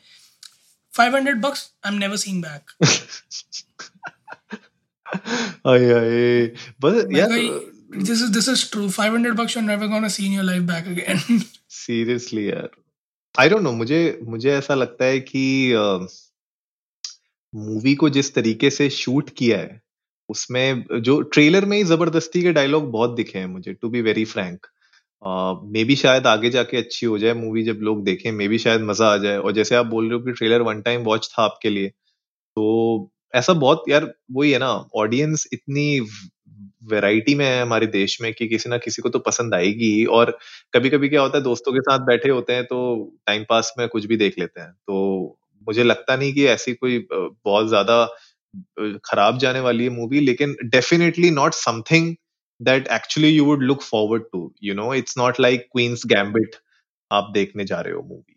five 0.94 1.16
hundred 1.16 1.42
bucks 1.42 1.70
I 1.86 1.92
am 1.92 1.98
never 2.00 2.16
seeing 2.18 2.44
back 2.44 2.72
आए 5.68 5.92
आए 5.94 6.46
बस 6.82 7.06
यार 7.12 7.30
this 7.30 8.22
is 8.24 8.32
this 8.34 8.50
is 8.50 8.70
true 8.72 8.90
five 8.90 9.16
hundred 9.16 9.34
bucks 9.34 9.58
you 9.58 9.64
never 9.64 9.88
gonna 9.88 10.08
see 10.08 10.26
in 10.26 10.34
your 10.34 10.44
life 10.44 10.64
back 10.64 10.88
again 10.88 11.42
seriously 11.70 12.50
यार. 12.50 12.70
I 13.36 13.50
don't 13.50 13.62
no 13.62 13.72
मुझे 13.74 14.00
मुझे 14.24 14.52
ऐसा 14.52 14.76
लगता 14.76 15.06
है 15.06 15.20
कि 15.20 15.44
मूवी 17.54 17.94
को 17.96 18.10
जिस 18.10 18.34
तरीके 18.36 18.70
से 18.70 18.90
शूट 18.90 19.30
किया 19.38 19.58
है 19.58 19.82
उसमें 20.30 20.84
जो 21.02 21.20
ट्रेलर 21.34 21.66
में 21.66 21.78
ही 21.78 21.84
ज़बरदस्ती 21.84 22.42
के 22.42 22.52
डायलॉग 22.54 22.90
बहुत 22.92 23.16
दिखे 23.16 23.40
हैं 23.40 23.46
मुझे 23.48 23.74
to 23.74 23.90
be 23.90 24.02
very 24.02 24.26
frank 24.26 24.68
maybe 25.86 25.96
शायद 25.96 26.28
आगे 26.28 26.50
जाके 26.50 26.78
अच्छी 26.78 27.06
हो 27.06 27.18
जाए 27.18 27.34
मूवी 27.34 27.64
जब 27.64 27.80
लोग 27.82 28.04
देखें 28.04 28.32
मे 28.32 28.48
बी 28.48 28.58
शायद 28.58 28.82
मज़ा 28.82 29.08
आ 29.08 29.18
जाए। 29.18 29.38
और 29.38 29.52
जैसे 29.52 29.76
आप 29.76 29.86
बोल 29.86 30.10
रहे 30.10 30.20
हो 30.20 30.26
कि 30.26 30.32
ट्रेलर 30.32 30.62
वन 30.62 30.82
टाइम 30.82 31.02
वॉच 31.04 31.30
था 31.34 31.44
आपके 31.44 31.70
लिए 31.70 31.90
तो 31.90 33.12
ऐसा 33.34 33.54
बहुत 33.56 33.84
यार, 33.90 34.14
वही 34.32 34.52
है 34.52 34.60
ना 34.60 34.70
ऑडियंस 34.98 35.48
इतनी 35.54 36.00
वैरायटी 36.92 37.34
में 37.36 37.46
है 37.46 37.62
हमारे 37.62 37.88
देश 37.90 38.18
में 38.22 38.34
कि 38.34 38.48
किसी 38.48 38.70
ना 38.70 38.78
किसी 38.80 39.02
को 39.02 39.10
तो 39.10 39.20
पसंद 39.22 39.54
आएगी 39.56 40.06
और 40.12 40.38
कभी 40.74 40.90
कभी 40.90 41.10
क्या 41.10 41.22
होता 41.22 41.38
है, 41.38 41.44
दोस्तों 41.44 41.74
के 41.74 41.80
साथ 41.82 42.06
बैठे 42.08 42.30
होते 42.30 42.54
हैं 42.54 42.64
तो 42.66 42.80
टाइम 43.28 43.44
पास 43.50 43.74
में 43.80 43.88
कुछ 43.90 44.06
भी 44.06 44.18
देख 44.18 44.40
लेते 44.40 44.62
हैं। 44.62 44.72
तो 44.72 45.38
मुझे 45.68 45.84
लगता 45.84 46.16
नहीं 46.16 46.34
कि 46.34 46.46
ऐसी 46.48 46.74
कोई 46.76 47.00
बहुत 47.12 47.68
ज़्यादा 47.68 48.04
खराब 49.06 49.38
जाने 49.40 49.60
वाली 49.62 49.84
है 49.84 49.90
मूवी 49.92 50.20
लेकिन 50.22 50.56
definitely 50.66 51.32
not 51.32 51.54
something 51.56 52.16
that 52.60 52.88
actually 52.94 53.30
you 53.30 53.46
would 53.46 53.64
look 53.64 53.82
forward 53.84 54.24
to 54.34 54.52
you 54.64 54.74
know 54.76 54.94
it's 54.96 55.18
not 55.18 55.40
like 55.40 55.68
Queen's 55.74 56.04
Gambit 56.08 56.56
आप 57.12 57.32
देखने 57.34 57.66
जा 57.66 57.82
रहे 57.82 57.94
हो 57.94 58.02
मूवी 58.04 58.36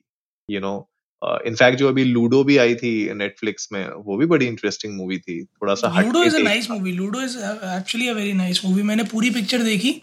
यू 0.49 0.61
नो 0.61 0.75
इनफैक्ट 1.23 1.79
जो 1.79 1.89
अभी 1.89 2.05
लूडो 2.07 2.43
भी 2.45 2.57
आई 2.59 2.75
थी 2.75 2.93
नेटफ्लिक्स 3.15 3.69
में 3.73 3.85
वो 4.05 4.17
भी 4.17 4.27
बड़ी 4.27 4.47
इंटरेस्टिंग 4.47 4.95
मूवी 4.95 5.19
थी। 5.19 5.43
थोड़ा 5.45 5.75
सा 5.75 5.89
Ludo 6.01 6.23
is 6.25 6.37
a 6.37 6.39
nice 6.41 6.71
movie 6.71 6.93
Ludo 6.93 7.21
is 7.23 7.37
actually 7.39 8.09
a 8.09 8.13
very 8.15 8.33
nice 8.35 8.65
movie 8.65 8.83
मैंने 8.85 9.05
पूरी 9.07 9.31
पिक्चर 9.31 9.63
देखी 9.63 10.01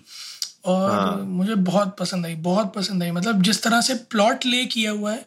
और 0.65 0.89
हाँ. 0.91 1.17
मुझे 1.17 1.55
बहुत 1.65 1.95
पसंद 1.99 2.25
आई 2.25 2.35
बहुत 2.43 2.73
पसंद 2.75 3.03
आई। 3.03 3.11
मतलब 3.11 3.41
जिस 3.43 3.63
तरह 3.63 3.81
से 3.81 3.93
प्लॉट 4.11 4.45
ले 4.45 4.63
किया 4.67 4.91
हुआ 4.91 5.11
है 5.11 5.25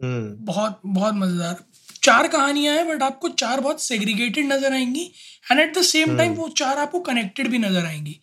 हम्म। 0.00 0.44
बहुत 0.44 0.80
बहुत 0.86 1.14
मज़ेदार। 1.16 1.64
चार 2.02 2.28
कहानियाँ 2.28 2.74
हैं 2.76 2.86
बट 2.88 3.02
आपको 3.02 3.28
चार 3.30 3.60
बहुत 3.60 3.82
सेग्रीगेटेड 3.82 4.52
नज़र 4.52 4.72
आएँगी 4.72 5.10
and 5.50 5.60
at 5.60 5.76
the 5.78 5.82
same 5.84 6.16
time 6.18 6.34
वो 6.34 6.48
चार 6.56 6.78
आपको 6.78 7.00
कनेक्टेड 7.02 7.48
भी 7.48 7.58
नज़र 7.58 7.86
आएँगी। 7.86 8.18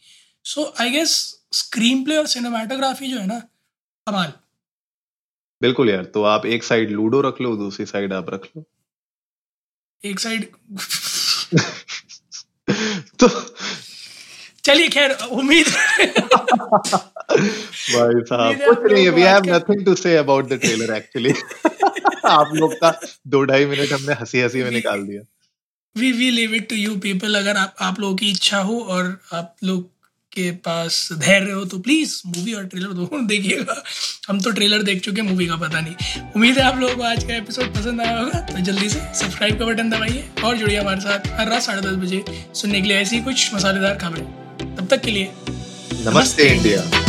सो 0.46 0.74
आई 0.82 0.92
गेस 0.92 1.12
स्क्रीन 1.54 2.04
प्ले 2.04 2.18
और 2.18 2.28
सिनेमाटोग्राफी 2.28 3.12
जो 3.12 3.20
है 3.20 3.28
ना 3.28 3.40
कमाल। 4.08 4.34
बिल्कुल 5.62 5.90
यार 5.90 6.06
तो 6.06 6.24
आप 6.24 6.46
एक 6.46 6.64
साइड 6.64 6.92
लूडो 6.92 7.22
रख 7.22 7.42
लो 7.42 7.56
दूसरी 7.56 7.86
साइड 7.86 8.14
आप 8.14 8.30
रख 8.30 8.48
लो। 8.58 8.66
एक 10.06 10.20
साइड 10.20 10.48
तो 13.20 13.28
चलिए 14.64 14.90
खैर 14.90 15.18
उम्मीद 15.32 15.68
भाई 15.68 16.06
साहब 18.22 18.56
कुछ 18.56 18.92
नहीं 18.92 19.10
we 19.10 19.22
have 19.22 19.42
nothing 19.46 19.86
to 19.86 19.96
say 19.96 20.18
about 20.18 20.48
the 20.48 20.54
trailer 20.54 20.96
actually 20.96 21.34
आप 22.26 22.52
लोग 22.54 22.74
का 22.74 23.00
दो 23.28 23.44
ढाई 23.44 23.66
मिनट 23.66 23.92
हमने 23.92 24.14
हँसी 24.14 24.42
हँसी 24.42 24.64
में 24.64 24.72
निकाल 24.72 25.08
दिया। 25.08 25.22
We 25.98 26.12
we 26.12 26.32
leave 26.32 26.54
it 26.54 26.70
to 26.70 26.76
you 26.76 26.96
people 26.96 27.36
अगर 27.36 27.58
आप 27.58 27.76
आप 27.82 28.00
लोगों 28.00 28.16
की 28.16 28.32
इच्छा 28.32 28.58
हो 28.58 28.80
और 28.80 29.22
आप 29.34 29.56
लोग 29.64 29.99
के 30.32 30.50
पास 30.66 31.10
धैर्य 31.14 31.52
हो 31.52 31.64
तो 31.66 31.78
प्लीज़ 31.80 32.22
मूवी 32.28 32.54
और 32.54 32.66
ट्रेलर 32.66 32.92
दोनों 32.94 33.26
देखिएगा। 33.28 33.84
हम 34.30 34.40
तो 34.40 34.52
ट्रेलर 34.52 34.84
देख 34.84 35.02
चुके 35.02 35.22
हैं 35.22 35.30
मूवी 35.30 35.48
का 35.48 35.56
पता 35.56 35.80
नहीं। 35.80 36.22
उम्मीद 36.36 36.58
है 36.58 36.64
आप 36.64 36.80
लोगों 36.80 36.96
को 36.96 37.04
आज 37.04 37.24
का 37.24 37.36
एपिसोड 37.36 37.74
पसंद 37.76 38.02
आया 38.02 38.20
होगा। 38.20 38.40
तो 38.40 38.60
जल्दी 38.62 38.90
से 38.90 39.00
सब्सक्राइब 39.16 39.60
का 39.60 39.66
बटन 39.66 39.90
दबाइए 39.90 40.30
और 40.46 40.58
जुड़िए 40.58 40.80
हमारे 40.80 41.02
साथ 41.02 41.28
हर 41.40 41.50
रात 41.50 41.62
साढ़े 41.62 41.82
दस 41.82 41.96
बजे 41.96 42.24
सुनने 42.54 42.82
के 42.82 42.88
लिए 42.88 42.98
ऐसी 42.98 43.22
कुछ 43.22 43.54
मसालेदार 43.54 43.96
खबरें। 43.98 44.76
तब 44.76 44.88
तक 44.88 45.02
के 45.02 45.12
लिए 45.12 45.32
नमस्ते 46.06 46.50
इंडिया 46.50 47.09